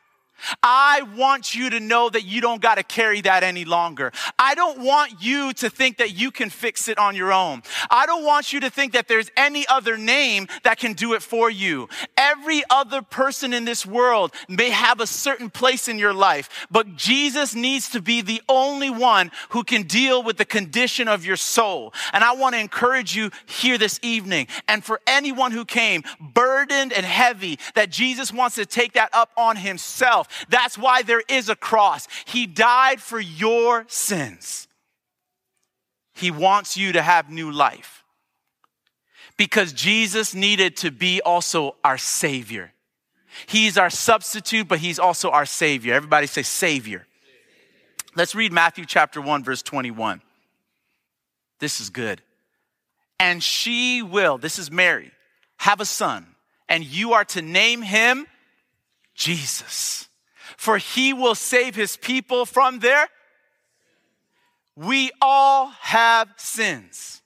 I 0.63 1.03
want 1.17 1.55
you 1.55 1.71
to 1.71 1.81
know 1.81 2.09
that 2.09 2.25
you 2.25 2.41
don't 2.41 2.61
got 2.61 2.77
to 2.77 2.83
carry 2.83 3.21
that 3.23 3.43
any 3.43 3.65
longer. 3.65 4.13
I 4.39 4.55
don't 4.55 4.81
want 4.81 5.23
you 5.23 5.53
to 5.55 5.71
think 5.71 5.99
that 5.99 6.15
you 6.15 6.31
can 6.31 6.51
fix 6.51 6.89
it 6.89 6.99
on 6.99 7.17
your 7.17 7.33
own. 7.33 7.63
I 7.91 8.07
don't 8.07 8.25
want 8.25 8.53
you 8.53 8.61
to 8.61 8.71
think 8.71 8.93
that 8.93 9.09
there's 9.09 9.31
any 9.37 9.67
other 9.67 9.97
name 9.97 10.49
that 10.63 10.79
can 10.79 10.93
do 10.93 11.15
it 11.15 11.23
for 11.23 11.51
you. 11.51 11.89
Every 12.17 12.63
other 12.71 13.03
person 13.03 13.53
in 13.53 13.65
this 13.65 13.87
world 13.87 14.33
may 14.49 14.71
have 14.71 15.01
a 15.01 15.07
certain 15.07 15.51
place 15.51 15.89
in 15.89 15.99
your 15.99 16.15
life, 16.15 16.67
but 16.71 16.97
Jesus 16.97 17.55
needs 17.55 17.91
to 17.91 18.01
be 18.01 18.21
the 18.21 18.43
only 18.49 18.91
one 18.91 19.31
who 19.51 19.65
can 19.65 19.83
deal 19.83 20.23
with 20.23 20.37
the 20.37 20.45
condition 20.45 21.09
of 21.09 21.25
your 21.25 21.37
soul. 21.37 21.93
And 22.13 22.25
I 22.25 22.35
want 22.35 22.55
to 22.55 22.61
encourage 22.61 23.15
you 23.17 23.31
here 23.47 23.79
this 23.79 23.99
evening 24.03 24.49
and 24.69 24.85
for 24.85 25.01
anyone 25.07 25.53
who 25.53 25.65
came 25.65 26.03
burdened 26.21 26.93
and 26.93 27.05
heavy 27.05 27.59
that 27.75 27.91
Jesus 27.91 28.33
wants 28.33 28.57
to 28.57 28.67
take 28.67 28.95
that 28.95 29.11
up 29.13 29.31
on 29.37 29.57
himself 29.57 30.29
that's 30.49 30.79
why 30.79 31.03
there 31.03 31.23
is 31.29 31.49
a 31.49 31.57
cross. 31.57 32.09
He 32.25 32.47
died 32.47 33.01
for 33.01 33.21
your 33.21 33.85
sins. 33.89 34.69
He 36.15 36.31
wants 36.31 36.77
you 36.77 36.93
to 36.93 37.03
have 37.03 37.31
new 37.31 37.51
life 37.51 38.05
because 39.37 39.73
Jesus 39.73 40.35
needed 40.35 40.77
to 40.79 40.91
be 40.91 41.21
also 41.21 41.77
our 41.83 41.99
Savior. 41.99 42.73
He's 43.47 43.77
our 43.77 43.91
substitute, 43.91 44.69
but 44.69 44.79
He's 44.79 44.99
also 44.99 45.31
our 45.31 45.47
Savior. 45.47 45.95
Everybody 45.95 46.27
say, 46.27 46.43
Savior. 46.43 47.07
Let's 48.15 48.35
read 48.35 48.53
Matthew 48.53 48.85
chapter 48.87 49.21
1, 49.21 49.43
verse 49.43 49.63
21. 49.63 50.23
This 51.59 51.81
is 51.81 51.91
good. 51.91 52.23
And 53.19 53.43
she 53.43 54.03
will, 54.03 54.39
this 54.39 54.59
is 54.59 54.71
Mary, 54.71 55.11
have 55.57 55.81
a 55.81 55.85
son, 55.85 56.27
and 56.69 56.85
you 56.85 57.15
are 57.15 57.25
to 57.27 57.43
name 57.43 57.83
him 57.83 58.27
Jesus 59.15 60.09
for 60.65 60.79
he 60.79 61.13
will 61.13 61.35
save 61.35 61.75
his 61.75 61.95
people 61.95 62.47
from 62.47 62.79
their. 62.79 63.07
We 64.75 65.11
all 65.21 65.67
have 65.67 66.33
sins. 66.39 67.21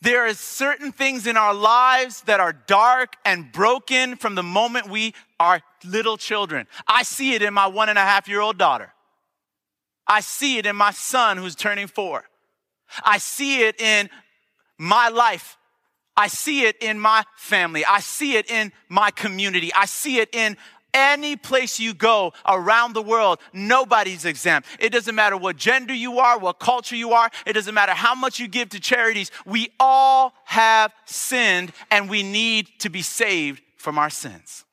There 0.00 0.24
are 0.28 0.34
certain 0.34 0.92
things 0.92 1.26
in 1.26 1.36
our 1.36 1.52
lives 1.52 2.20
that 2.22 2.38
are 2.38 2.52
dark 2.52 3.16
and 3.24 3.50
broken 3.50 4.14
from 4.14 4.36
the 4.36 4.42
moment 4.44 4.88
we 4.88 5.14
are 5.40 5.62
little 5.84 6.16
children. 6.16 6.68
I 6.86 7.02
see 7.02 7.34
it 7.34 7.42
in 7.42 7.52
my 7.54 7.66
one 7.66 7.88
and 7.88 7.98
a 7.98 8.02
half 8.02 8.28
year 8.28 8.40
old 8.40 8.56
daughter. 8.56 8.92
I 10.06 10.20
see 10.20 10.58
it 10.58 10.66
in 10.66 10.76
my 10.76 10.92
son 10.92 11.38
who's 11.38 11.56
turning 11.56 11.88
four. 11.88 12.22
I 13.04 13.18
see 13.18 13.62
it 13.62 13.80
in 13.80 14.08
my 14.78 15.08
life. 15.08 15.58
I 16.16 16.28
see 16.28 16.66
it 16.66 16.76
in 16.80 17.00
my 17.00 17.24
family. 17.36 17.84
I 17.84 17.98
see 17.98 18.36
it 18.36 18.48
in 18.48 18.70
my 18.88 19.10
community. 19.10 19.72
I 19.74 19.86
see 19.86 20.18
it 20.18 20.32
in 20.32 20.56
Any 20.94 21.36
place 21.36 21.80
you 21.80 21.94
go 21.94 22.34
around 22.46 22.92
the 22.92 23.02
world, 23.02 23.40
nobody's 23.52 24.24
exempt. 24.24 24.68
It 24.78 24.90
doesn't 24.90 25.14
matter 25.14 25.36
what 25.36 25.56
gender 25.56 25.94
you 25.94 26.18
are, 26.18 26.38
what 26.38 26.58
culture 26.58 26.96
you 26.96 27.12
are, 27.12 27.30
it 27.46 27.54
doesn't 27.54 27.74
matter 27.74 27.92
how 27.92 28.14
much 28.14 28.38
you 28.38 28.46
give 28.48 28.68
to 28.70 28.80
charities. 28.80 29.30
We 29.46 29.72
all 29.80 30.34
have 30.44 30.92
sinned 31.06 31.72
and 31.90 32.10
we 32.10 32.22
need 32.22 32.68
to 32.80 32.90
be 32.90 33.02
saved 33.02 33.62
from 33.76 33.98
our 33.98 34.10
sins. 34.10 34.64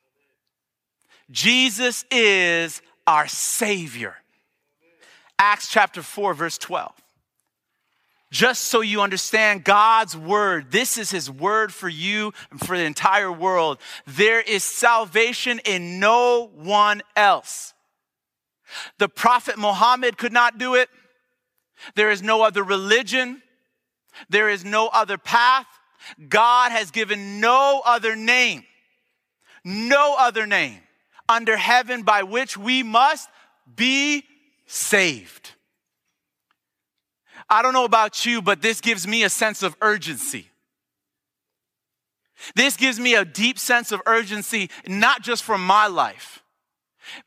Jesus 1.30 2.04
is 2.10 2.82
our 3.06 3.26
Savior. 3.26 4.16
Acts 5.38 5.68
chapter 5.68 6.02
4, 6.02 6.34
verse 6.34 6.58
12 6.58 6.92
just 8.30 8.66
so 8.66 8.80
you 8.80 9.00
understand 9.00 9.64
God's 9.64 10.16
word. 10.16 10.70
This 10.70 10.98
is 10.98 11.10
his 11.10 11.30
word 11.30 11.72
for 11.74 11.88
you 11.88 12.32
and 12.50 12.60
for 12.60 12.76
the 12.76 12.84
entire 12.84 13.32
world. 13.32 13.78
There 14.06 14.40
is 14.40 14.62
salvation 14.62 15.60
in 15.64 15.98
no 15.98 16.50
one 16.54 17.02
else. 17.16 17.74
The 18.98 19.08
prophet 19.08 19.58
Muhammad 19.58 20.16
could 20.16 20.32
not 20.32 20.58
do 20.58 20.74
it. 20.74 20.88
There 21.96 22.10
is 22.10 22.22
no 22.22 22.42
other 22.42 22.62
religion. 22.62 23.42
There 24.28 24.48
is 24.48 24.64
no 24.64 24.88
other 24.88 25.18
path. 25.18 25.66
God 26.28 26.72
has 26.72 26.90
given 26.90 27.40
no 27.40 27.82
other 27.84 28.16
name, 28.16 28.64
no 29.64 30.16
other 30.18 30.46
name 30.46 30.80
under 31.28 31.56
heaven 31.56 32.02
by 32.02 32.22
which 32.22 32.56
we 32.56 32.82
must 32.82 33.28
be 33.76 34.24
saved. 34.66 35.52
I 37.50 37.62
don't 37.62 37.72
know 37.72 37.84
about 37.84 38.24
you, 38.24 38.40
but 38.40 38.62
this 38.62 38.80
gives 38.80 39.06
me 39.06 39.24
a 39.24 39.28
sense 39.28 39.62
of 39.62 39.76
urgency. 39.82 40.50
This 42.54 42.76
gives 42.76 42.98
me 42.98 43.14
a 43.14 43.24
deep 43.24 43.58
sense 43.58 43.92
of 43.92 44.00
urgency, 44.06 44.70
not 44.86 45.22
just 45.22 45.42
for 45.42 45.58
my 45.58 45.88
life, 45.88 46.42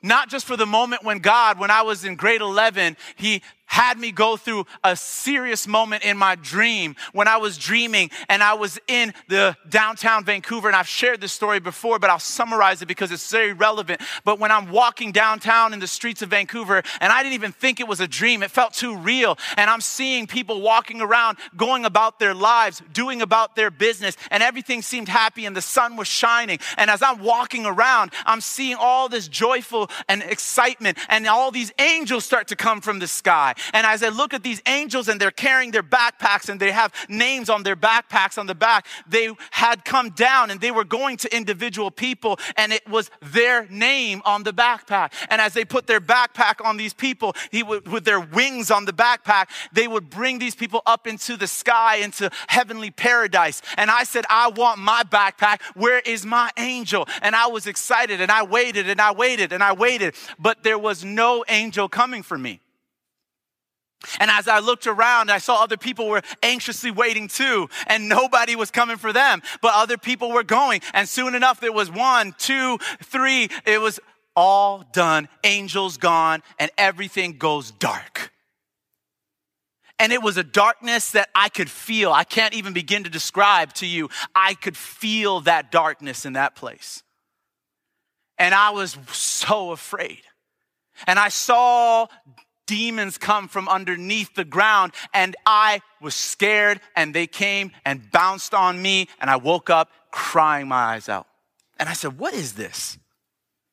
not 0.02 0.30
just 0.30 0.46
for 0.46 0.58
the 0.58 0.66
moment 0.66 1.04
when 1.04 1.20
God, 1.20 1.60
when 1.60 1.70
I 1.70 1.82
was 1.82 2.06
in 2.06 2.16
grade 2.16 2.42
11, 2.42 2.98
He 3.16 3.44
had 3.74 3.98
me 3.98 4.12
go 4.12 4.38
through 4.38 4.68
a 4.84 4.96
serious 4.96 5.68
moment 5.68 6.04
in 6.04 6.16
my 6.16 6.36
dream 6.36 6.96
when 7.12 7.28
I 7.28 7.38
was 7.38 7.58
dreaming 7.58 8.12
and 8.30 8.44
I 8.44 8.54
was 8.54 8.78
in 8.88 9.16
the 9.30 9.58
downtown 9.68 10.24
Vancouver. 10.24 10.68
And 10.68 10.76
I've 10.76 10.88
shared 10.88 11.20
this 11.20 11.32
story 11.32 11.60
before, 11.60 11.98
but 11.98 12.12
I'll 12.12 12.20
summarize 12.20 12.84
it 12.84 12.86
because 12.86 13.12
it's 13.12 13.32
very 13.32 13.52
relevant. 13.52 14.00
But 14.24 14.38
when 14.38 14.52
I'm 14.52 14.70
walking 14.70 15.12
downtown 15.12 15.74
in 15.74 15.80
the 15.80 15.88
streets 15.88 16.22
of 16.22 16.30
Vancouver 16.30 16.84
and 17.02 17.12
I 17.12 17.24
didn't 17.24 17.34
even 17.34 17.52
think 17.52 17.80
it 17.80 17.88
was 17.88 18.00
a 18.00 18.08
dream, 18.08 18.44
it 18.44 18.52
felt 18.52 18.76
too 18.76 18.96
real. 18.96 19.40
And 19.58 19.72
I'm 19.72 19.82
seeing 19.82 20.28
people 20.28 20.62
walking 20.62 21.02
around, 21.02 21.40
going 21.58 21.84
about 21.84 22.20
their 22.20 22.36
lives, 22.36 22.80
doing 22.94 23.24
about 23.24 23.56
their 23.56 23.72
business, 23.72 24.16
and 24.30 24.44
everything 24.44 24.84
seemed 24.84 25.08
happy 25.08 25.48
and 25.48 25.58
the 25.58 25.64
sun 25.64 25.96
was 25.96 26.08
shining. 26.08 26.60
And 26.78 26.92
as 26.92 27.02
I'm 27.02 27.24
walking 27.24 27.66
around, 27.66 28.12
I'm 28.28 28.42
seeing 28.42 28.78
all 28.80 29.10
this 29.10 29.28
joyful 29.28 29.90
and 30.08 30.22
excitement, 30.22 31.00
and 31.10 31.26
all 31.26 31.50
these 31.50 31.72
angels 31.80 32.24
start 32.24 32.50
to 32.50 32.56
come 32.56 32.80
from 32.80 33.00
the 33.00 33.08
sky. 33.08 33.56
And 33.73 33.86
as 33.86 34.04
I 34.04 34.10
look 34.10 34.34
at 34.34 34.43
these 34.43 34.62
angels 34.65 35.08
and 35.08 35.19
they're 35.19 35.32
carrying 35.32 35.71
their 35.71 35.84
backpacks 35.84 36.49
and 36.49 36.60
they 36.60 36.71
have 36.71 36.93
names 37.08 37.49
on 37.49 37.63
their 37.63 37.76
backpacks 37.76 38.38
on 38.38 38.47
the 38.47 38.56
back, 38.56 38.86
they 39.08 39.32
had 39.52 39.86
come 39.86 40.10
down 40.10 40.52
and 40.52 40.60
they 40.60 40.71
were 40.71 40.84
going 40.84 41.17
to 41.17 41.36
individual 41.36 41.91
people 41.91 42.39
and 42.58 42.73
it 42.73 42.88
was 42.89 43.10
their 43.21 43.67
name 43.67 44.21
on 44.26 44.43
the 44.43 44.54
backpack. 44.54 45.13
And 45.30 45.39
as 45.39 45.54
they 45.54 45.65
put 45.65 45.88
their 45.88 46.02
backpack 46.02 46.63
on 46.63 46.78
these 46.78 46.93
people, 46.93 47.36
he 47.52 47.63
would, 47.63 47.88
with 47.88 48.06
their 48.06 48.19
wings 48.19 48.71
on 48.71 48.86
the 48.86 48.93
backpack, 48.93 49.49
they 49.71 49.88
would 49.88 50.10
bring 50.10 50.39
these 50.39 50.56
people 50.56 50.82
up 50.86 51.08
into 51.08 51.38
the 51.38 51.47
sky, 51.47 51.97
into 51.97 52.30
heavenly 52.47 52.91
paradise. 52.91 53.62
And 53.78 53.89
I 53.89 54.04
said, 54.04 54.26
I 54.30 54.49
want 54.49 54.80
my 54.80 55.04
backpack. 55.04 55.62
Where 55.76 55.99
is 55.99 56.26
my 56.26 56.49
angel? 56.58 57.08
And 57.21 57.36
I 57.36 57.47
was 57.47 57.67
excited 57.67 58.21
and 58.21 58.32
I 58.32 58.43
waited 58.43 58.89
and 58.89 58.99
I 58.99 59.12
waited 59.12 59.54
and 59.54 59.63
I 59.63 59.73
waited, 59.73 60.15
but 60.39 60.63
there 60.63 60.80
was 60.80 61.04
no 61.04 61.43
angel 61.47 61.89
coming 61.89 62.23
for 62.23 62.38
me. 62.38 62.62
And 64.20 64.30
as 64.32 64.48
I 64.48 64.60
looked 64.60 64.88
around, 64.88 65.32
I 65.32 65.38
saw 65.38 65.63
other 65.63 65.78
people 65.78 66.08
were 66.08 66.22
anxiously 66.42 66.92
waiting 66.92 67.28
too, 67.28 67.70
and 67.88 68.10
nobody 68.10 68.56
was 68.56 68.72
coming 68.72 68.98
for 68.98 69.13
them, 69.13 69.42
but 69.62 69.74
other 69.76 69.98
people 69.98 70.32
were 70.32 70.44
going. 70.44 70.82
And 70.94 71.08
soon 71.08 71.36
enough, 71.36 71.60
there 71.60 71.72
was 71.72 71.92
one, 71.92 72.34
two, 72.38 72.78
three. 73.02 73.50
It 73.66 73.82
was 73.82 74.00
all 74.36 74.84
done, 74.94 75.28
angels 75.44 75.98
gone, 75.98 76.44
and 76.60 76.72
everything 76.78 77.38
goes 77.38 77.72
dark. 77.72 78.32
And 80.00 80.12
it 80.12 80.22
was 80.22 80.38
a 80.38 80.44
darkness 80.44 81.12
that 81.12 81.30
I 81.36 81.50
could 81.50 81.70
feel. 81.70 82.12
I 82.12 82.24
can't 82.24 82.54
even 82.56 82.74
begin 82.74 83.04
to 83.04 83.10
describe 83.10 83.74
to 83.74 83.86
you. 83.86 84.10
I 84.36 84.56
could 84.56 84.76
feel 84.76 85.42
that 85.42 85.72
darkness 85.72 86.26
in 86.26 86.34
that 86.34 86.56
place. 86.56 87.04
And 88.38 88.54
I 88.54 88.72
was 88.72 88.98
so 89.12 89.72
afraid. 89.72 90.22
And 91.08 91.20
I 91.20 91.30
saw 91.30 92.08
demons 92.65 93.17
come 93.17 93.47
from 93.47 93.67
underneath 93.67 94.34
the 94.36 94.45
ground. 94.45 94.93
And 95.13 95.36
I 95.45 95.82
was 96.02 96.15
scared, 96.15 96.80
and 96.95 97.13
they 97.13 97.28
came 97.28 97.71
and 97.86 98.10
bounced 98.12 98.54
on 98.54 98.82
me, 98.82 99.08
and 99.19 99.30
I 99.30 99.38
woke 99.38 99.69
up 99.69 99.89
crying 100.12 100.67
my 100.67 100.76
eyes 100.76 101.10
out. 101.10 101.28
And 101.78 101.89
I 101.89 101.93
said, 101.93 102.17
What 102.19 102.34
is 102.34 102.54
this? 102.54 102.97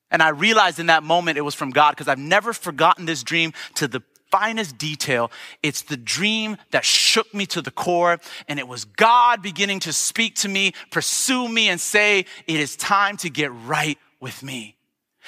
And 0.09 0.21
I 0.21 0.29
realized 0.29 0.79
in 0.79 0.87
that 0.87 1.03
moment 1.03 1.37
it 1.37 1.41
was 1.41 1.55
from 1.55 1.69
God 1.69 1.91
because 1.91 2.09
I've 2.09 2.19
never 2.19 2.51
forgotten 2.51 3.05
this 3.05 3.23
dream 3.23 3.53
to 3.75 3.87
the 3.87 4.03
finest 4.29 4.77
detail. 4.77 5.31
It's 5.63 5.83
the 5.83 5.97
dream 5.97 6.57
that 6.71 6.83
shook 6.83 7.33
me 7.33 7.45
to 7.47 7.61
the 7.61 7.71
core, 7.71 8.19
and 8.47 8.59
it 8.59 8.67
was 8.67 8.85
God 8.85 9.41
beginning 9.41 9.79
to 9.81 9.93
speak 9.93 10.35
to 10.37 10.49
me, 10.49 10.73
pursue 10.89 11.47
me, 11.47 11.69
and 11.69 11.79
say, 11.79 12.25
It 12.47 12.59
is 12.59 12.75
time 12.75 13.17
to 13.17 13.29
get 13.29 13.51
right 13.51 13.97
with 14.19 14.43
me 14.43 14.77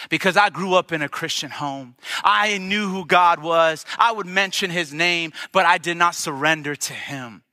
because 0.09 0.37
I 0.37 0.49
grew 0.49 0.73
up 0.73 0.91
in 0.91 1.01
a 1.01 1.09
Christian 1.09 1.51
home. 1.51 1.95
I 2.23 2.57
knew 2.57 2.89
who 2.89 3.05
God 3.05 3.41
was. 3.41 3.85
I 3.97 4.11
would 4.11 4.27
mention 4.27 4.69
his 4.69 4.93
name, 4.93 5.33
but 5.51 5.65
I 5.65 5.77
did 5.77 5.97
not 5.97 6.15
surrender 6.15 6.75
to 6.75 6.93
him. 6.93 7.43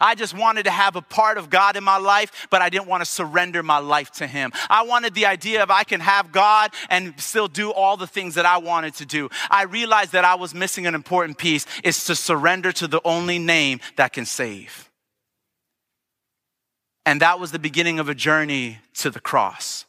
I 0.00 0.14
just 0.14 0.36
wanted 0.36 0.64
to 0.64 0.70
have 0.70 0.96
a 0.96 1.02
part 1.02 1.38
of 1.38 1.50
God 1.50 1.76
in 1.76 1.84
my 1.84 1.96
life, 1.96 2.48
but 2.50 2.62
I 2.62 2.68
didn't 2.68 2.88
want 2.88 3.02
to 3.02 3.10
surrender 3.10 3.62
my 3.62 3.78
life 3.78 4.10
to 4.12 4.26
Him. 4.26 4.52
I 4.68 4.82
wanted 4.82 5.14
the 5.14 5.26
idea 5.26 5.62
of 5.62 5.70
I 5.70 5.84
can 5.84 6.00
have 6.00 6.32
God 6.32 6.72
and 6.90 7.18
still 7.18 7.48
do 7.48 7.72
all 7.72 7.96
the 7.96 8.06
things 8.06 8.34
that 8.34 8.46
I 8.46 8.58
wanted 8.58 8.94
to 8.96 9.06
do. 9.06 9.28
I 9.50 9.62
realized 9.62 10.12
that 10.12 10.24
I 10.24 10.34
was 10.34 10.54
missing 10.54 10.86
an 10.86 10.94
important 10.94 11.38
piece 11.38 11.66
is 11.82 12.04
to 12.04 12.14
surrender 12.14 12.72
to 12.72 12.86
the 12.86 13.00
only 13.04 13.38
name 13.38 13.80
that 13.96 14.12
can 14.12 14.26
save. 14.26 14.90
And 17.06 17.22
that 17.22 17.40
was 17.40 17.52
the 17.52 17.58
beginning 17.58 17.98
of 17.98 18.08
a 18.08 18.14
journey 18.14 18.78
to 18.94 19.10
the 19.10 19.20
cross. 19.20 19.86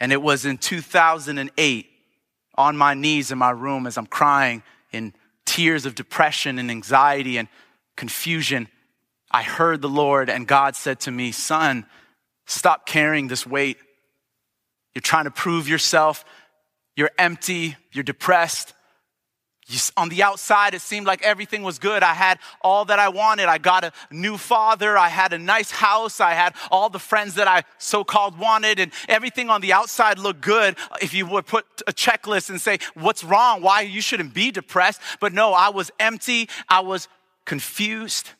And 0.00 0.12
it 0.12 0.22
was 0.22 0.46
in 0.46 0.58
2008 0.58 1.86
on 2.56 2.76
my 2.76 2.94
knees 2.94 3.30
in 3.30 3.38
my 3.38 3.50
room 3.50 3.86
as 3.86 3.98
I'm 3.98 4.06
crying 4.06 4.62
in 4.92 5.14
tears 5.44 5.86
of 5.86 5.94
depression 5.94 6.58
and 6.58 6.70
anxiety 6.70 7.36
and 7.36 7.48
confusion. 7.96 8.68
I 9.30 9.42
heard 9.42 9.82
the 9.82 9.88
Lord 9.88 10.30
and 10.30 10.46
God 10.46 10.74
said 10.74 11.00
to 11.00 11.10
me, 11.10 11.32
Son, 11.32 11.86
stop 12.46 12.86
carrying 12.86 13.28
this 13.28 13.46
weight. 13.46 13.76
You're 14.94 15.02
trying 15.02 15.24
to 15.24 15.30
prove 15.30 15.68
yourself. 15.68 16.24
You're 16.96 17.12
empty. 17.18 17.76
You're 17.92 18.04
depressed 18.04 18.74
on 19.96 20.08
the 20.08 20.22
outside, 20.22 20.74
it 20.74 20.80
seemed 20.80 21.06
like 21.06 21.22
everything 21.22 21.62
was 21.62 21.78
good. 21.78 22.02
I 22.02 22.14
had 22.14 22.38
all 22.60 22.84
that 22.86 22.98
I 22.98 23.08
wanted. 23.08 23.46
I 23.46 23.58
got 23.58 23.84
a 23.84 23.92
new 24.10 24.36
father. 24.36 24.96
I 24.96 25.08
had 25.08 25.32
a 25.32 25.38
nice 25.38 25.70
house. 25.70 26.20
I 26.20 26.32
had 26.32 26.54
all 26.70 26.90
the 26.90 26.98
friends 26.98 27.34
that 27.34 27.48
I 27.48 27.62
so 27.78 28.04
called 28.04 28.38
wanted, 28.38 28.80
and 28.80 28.92
everything 29.08 29.50
on 29.50 29.60
the 29.60 29.72
outside 29.72 30.18
looked 30.18 30.40
good. 30.40 30.76
If 31.00 31.14
you 31.14 31.26
would 31.26 31.46
put 31.46 31.66
a 31.86 31.92
checklist 31.92 32.50
and 32.50 32.60
say, 32.60 32.78
What's 32.94 33.22
wrong? 33.24 33.62
Why 33.62 33.82
you 33.82 34.00
shouldn't 34.00 34.34
be 34.34 34.50
depressed? 34.50 35.00
But 35.20 35.32
no, 35.32 35.52
I 35.52 35.70
was 35.70 35.90
empty. 35.98 36.48
I 36.68 36.80
was 36.80 37.08
confused. 37.44 38.30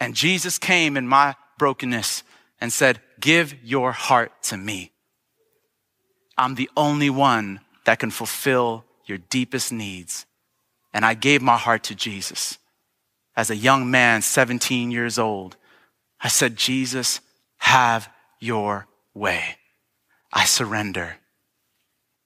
And 0.00 0.14
Jesus 0.14 0.58
came 0.58 0.96
in 0.96 1.06
my 1.06 1.36
brokenness 1.58 2.22
and 2.60 2.72
said, 2.72 3.00
Give 3.20 3.54
your 3.62 3.92
heart 3.92 4.32
to 4.44 4.56
me. 4.56 4.92
I'm 6.36 6.54
the 6.56 6.70
only 6.76 7.10
one 7.10 7.60
that 7.84 7.98
can 7.98 8.10
fulfill 8.10 8.84
your 9.12 9.18
deepest 9.28 9.72
needs. 9.72 10.24
And 10.94 11.04
I 11.04 11.12
gave 11.12 11.42
my 11.42 11.58
heart 11.58 11.82
to 11.84 11.94
Jesus. 11.94 12.56
As 13.36 13.50
a 13.50 13.56
young 13.56 13.90
man, 13.90 14.22
17 14.22 14.90
years 14.90 15.18
old, 15.18 15.56
I 16.18 16.28
said, 16.28 16.56
Jesus, 16.56 17.20
have 17.58 18.08
your 18.40 18.86
way. 19.12 19.58
I 20.32 20.46
surrender. 20.46 21.18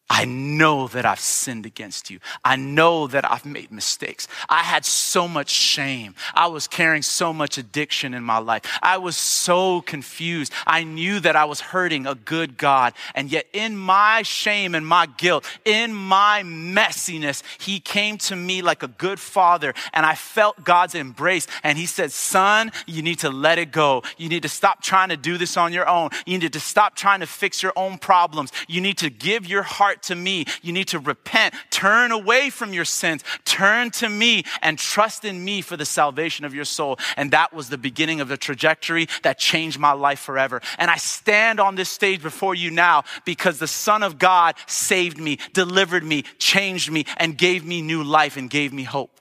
I 0.08 0.24
know 0.24 0.86
that 0.88 1.04
I've 1.04 1.18
sinned 1.18 1.66
against 1.66 2.10
you. 2.10 2.20
I 2.44 2.54
know 2.54 3.08
that 3.08 3.28
I've 3.28 3.44
made 3.44 3.72
mistakes. 3.72 4.28
I 4.48 4.62
had 4.62 4.84
so 4.84 5.26
much 5.26 5.50
shame. 5.50 6.14
I 6.32 6.46
was 6.46 6.68
carrying 6.68 7.02
so 7.02 7.32
much 7.32 7.58
addiction 7.58 8.14
in 8.14 8.22
my 8.22 8.38
life. 8.38 8.62
I 8.82 8.98
was 8.98 9.16
so 9.16 9.80
confused. 9.80 10.52
I 10.64 10.84
knew 10.84 11.18
that 11.20 11.34
I 11.34 11.44
was 11.46 11.60
hurting 11.60 12.06
a 12.06 12.14
good 12.14 12.56
God. 12.56 12.94
And 13.16 13.32
yet, 13.32 13.46
in 13.52 13.76
my 13.76 14.22
shame 14.22 14.76
and 14.76 14.86
my 14.86 15.06
guilt, 15.06 15.44
in 15.64 15.92
my 15.92 16.44
messiness, 16.44 17.42
He 17.58 17.80
came 17.80 18.16
to 18.18 18.36
me 18.36 18.62
like 18.62 18.84
a 18.84 18.88
good 18.88 19.18
father. 19.18 19.74
And 19.92 20.06
I 20.06 20.14
felt 20.14 20.62
God's 20.62 20.94
embrace. 20.94 21.48
And 21.64 21.76
He 21.76 21.86
said, 21.86 22.12
Son, 22.12 22.70
you 22.86 23.02
need 23.02 23.18
to 23.20 23.30
let 23.30 23.58
it 23.58 23.72
go. 23.72 24.04
You 24.18 24.28
need 24.28 24.42
to 24.42 24.48
stop 24.48 24.82
trying 24.82 25.08
to 25.08 25.16
do 25.16 25.36
this 25.36 25.56
on 25.56 25.72
your 25.72 25.88
own. 25.88 26.10
You 26.26 26.38
need 26.38 26.52
to 26.52 26.60
stop 26.60 26.94
trying 26.94 27.20
to 27.20 27.26
fix 27.26 27.60
your 27.60 27.72
own 27.74 27.98
problems. 27.98 28.52
You 28.68 28.80
need 28.80 28.98
to 28.98 29.10
give 29.10 29.48
your 29.48 29.64
heart 29.64 29.95
heart 29.96 30.02
to 30.04 30.14
me. 30.14 30.44
You 30.62 30.72
need 30.72 30.88
to 30.88 30.98
repent, 30.98 31.54
turn 31.70 32.12
away 32.12 32.50
from 32.50 32.72
your 32.72 32.84
sins, 32.84 33.24
turn 33.44 33.90
to 33.92 34.08
me, 34.08 34.44
and 34.62 34.78
trust 34.78 35.24
in 35.24 35.44
me 35.44 35.62
for 35.62 35.76
the 35.76 35.84
salvation 35.84 36.44
of 36.44 36.54
your 36.54 36.64
soul. 36.64 36.98
And 37.16 37.30
that 37.30 37.52
was 37.52 37.68
the 37.68 37.78
beginning 37.78 38.20
of 38.20 38.28
the 38.28 38.36
trajectory 38.36 39.08
that 39.22 39.38
changed 39.38 39.78
my 39.78 39.92
life 39.92 40.20
forever. 40.20 40.60
And 40.78 40.90
I 40.90 40.96
stand 40.96 41.60
on 41.60 41.76
this 41.76 41.88
stage 41.88 42.22
before 42.22 42.54
you 42.54 42.70
now 42.70 43.04
because 43.24 43.58
the 43.58 43.66
Son 43.66 44.02
of 44.02 44.18
God 44.18 44.54
saved 44.66 45.18
me, 45.18 45.38
delivered 45.52 46.04
me, 46.04 46.22
changed 46.38 46.90
me, 46.90 47.06
and 47.16 47.38
gave 47.38 47.64
me 47.64 47.82
new 47.82 48.02
life 48.02 48.36
and 48.36 48.50
gave 48.50 48.72
me 48.72 48.82
hope. 48.82 49.20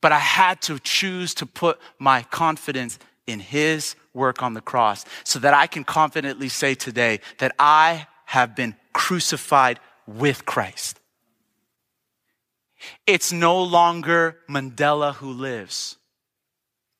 But 0.00 0.12
I 0.12 0.18
had 0.18 0.60
to 0.62 0.78
choose 0.78 1.32
to 1.34 1.46
put 1.46 1.78
my 1.98 2.22
confidence 2.24 2.98
in 3.26 3.40
his 3.40 3.96
work 4.12 4.42
on 4.42 4.52
the 4.52 4.60
cross 4.60 5.06
so 5.24 5.38
that 5.38 5.54
I 5.54 5.66
can 5.66 5.82
confidently 5.82 6.50
say 6.50 6.74
today 6.74 7.20
that 7.38 7.54
I 7.58 8.06
have 8.34 8.56
been 8.56 8.74
crucified 8.92 9.78
with 10.08 10.44
Christ. 10.44 10.98
It's 13.06 13.30
no 13.32 13.62
longer 13.62 14.38
Mandela 14.50 15.14
who 15.14 15.30
lives. 15.30 15.96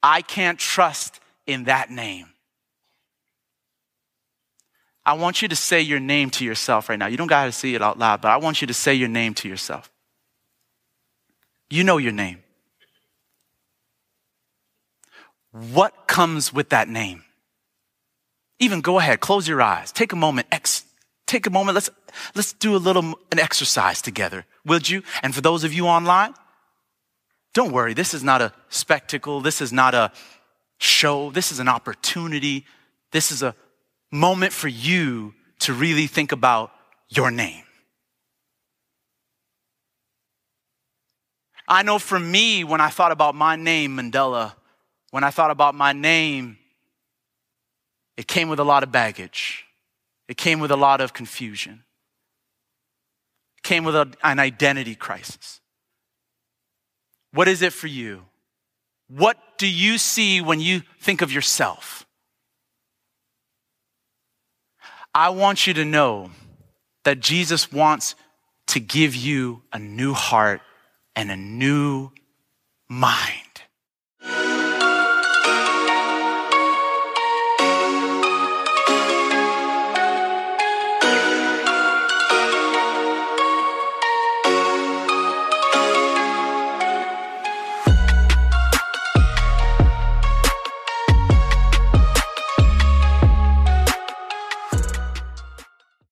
I 0.01 0.23
can't 0.23 0.61
trust 0.61 1.18
in 1.44 1.64
that 1.64 1.90
name. 1.90 2.27
I 5.05 5.14
want 5.14 5.42
you 5.42 5.49
to 5.49 5.57
say 5.57 5.81
your 5.81 5.99
name 5.99 6.31
to 6.31 6.44
yourself 6.44 6.88
right 6.88 6.99
now. 6.99 7.09
You 7.09 7.16
don't 7.16 7.27
got 7.27 7.47
to 7.47 7.53
say 7.53 7.75
it 7.75 7.83
out 7.83 7.99
loud, 7.99 8.20
but 8.20 8.31
I 8.31 8.37
want 8.37 8.61
you 8.61 8.68
to 8.68 8.75
say 8.75 8.94
your 8.94 9.09
name 9.09 9.35
to 9.35 9.49
yourself. 9.49 9.90
You 11.68 11.83
know 11.83 11.99
your 11.99 12.12
name. 12.12 12.44
What 15.51 16.07
comes 16.07 16.53
with 16.53 16.68
that 16.68 16.88
name? 16.88 17.25
Even 18.61 18.83
go 18.83 19.01
ahead, 19.01 19.18
close 19.18 19.49
your 19.49 19.61
eyes, 19.61 19.90
take 19.90 20.12
a 20.12 20.16
moment, 20.16 20.47
ex- 20.53 20.85
take 21.26 21.46
a 21.46 21.50
moment. 21.50 21.74
Let's, 21.74 21.90
let's 22.34 22.52
do 22.52 22.76
a 22.76 22.78
little, 22.78 23.18
an 23.32 23.38
exercise 23.38 24.02
together, 24.02 24.46
would 24.64 24.88
you? 24.88 25.02
And 25.22 25.34
for 25.34 25.40
those 25.40 25.64
of 25.64 25.72
you 25.72 25.87
online, 25.87 26.34
don't 27.54 27.72
worry. 27.72 27.94
This 27.94 28.14
is 28.14 28.24
not 28.24 28.42
a 28.42 28.52
spectacle. 28.68 29.40
This 29.40 29.60
is 29.60 29.72
not 29.72 29.94
a 29.94 30.12
show. 30.78 31.30
This 31.30 31.52
is 31.52 31.60
an 31.60 31.68
opportunity. 31.68 32.66
This 33.12 33.30
is 33.30 33.42
a 33.42 33.54
moment 34.10 34.52
for 34.52 34.68
you 34.68 35.34
to 35.60 35.72
really 35.72 36.06
think 36.06 36.32
about 36.32 36.72
your 37.08 37.30
name. 37.30 37.62
I 41.66 41.82
know 41.82 41.98
for 41.98 42.20
me, 42.20 42.64
when 42.64 42.80
I 42.80 42.90
thought 42.90 43.12
about 43.12 43.34
my 43.34 43.56
name, 43.56 43.96
Mandela, 43.96 44.52
when 45.10 45.24
I 45.24 45.30
thought 45.30 45.50
about 45.50 45.74
my 45.74 45.92
name, 45.92 46.58
it 48.16 48.28
came 48.28 48.48
with 48.48 48.58
a 48.58 48.64
lot 48.64 48.82
of 48.82 48.92
baggage. 48.92 49.63
It 50.28 50.37
came 50.37 50.60
with 50.60 50.70
a 50.70 50.76
lot 50.76 51.00
of 51.00 51.12
confusion. 51.12 51.84
It 53.58 53.62
came 53.62 53.84
with 53.84 53.94
a, 53.94 54.12
an 54.22 54.38
identity 54.38 54.94
crisis. 54.94 55.60
What 57.32 57.48
is 57.48 57.62
it 57.62 57.72
for 57.72 57.88
you? 57.88 58.22
What 59.08 59.37
do 59.58 59.68
you 59.68 59.98
see 59.98 60.40
when 60.40 60.60
you 60.60 60.82
think 61.00 61.20
of 61.20 61.32
yourself? 61.32 62.06
I 65.14 65.28
want 65.28 65.66
you 65.66 65.74
to 65.74 65.84
know 65.84 66.30
that 67.04 67.20
Jesus 67.20 67.70
wants 67.70 68.14
to 68.68 68.80
give 68.80 69.14
you 69.14 69.62
a 69.72 69.78
new 69.78 70.12
heart 70.12 70.60
and 71.14 71.30
a 71.30 71.37
new 71.37 72.10
mind. 72.88 73.43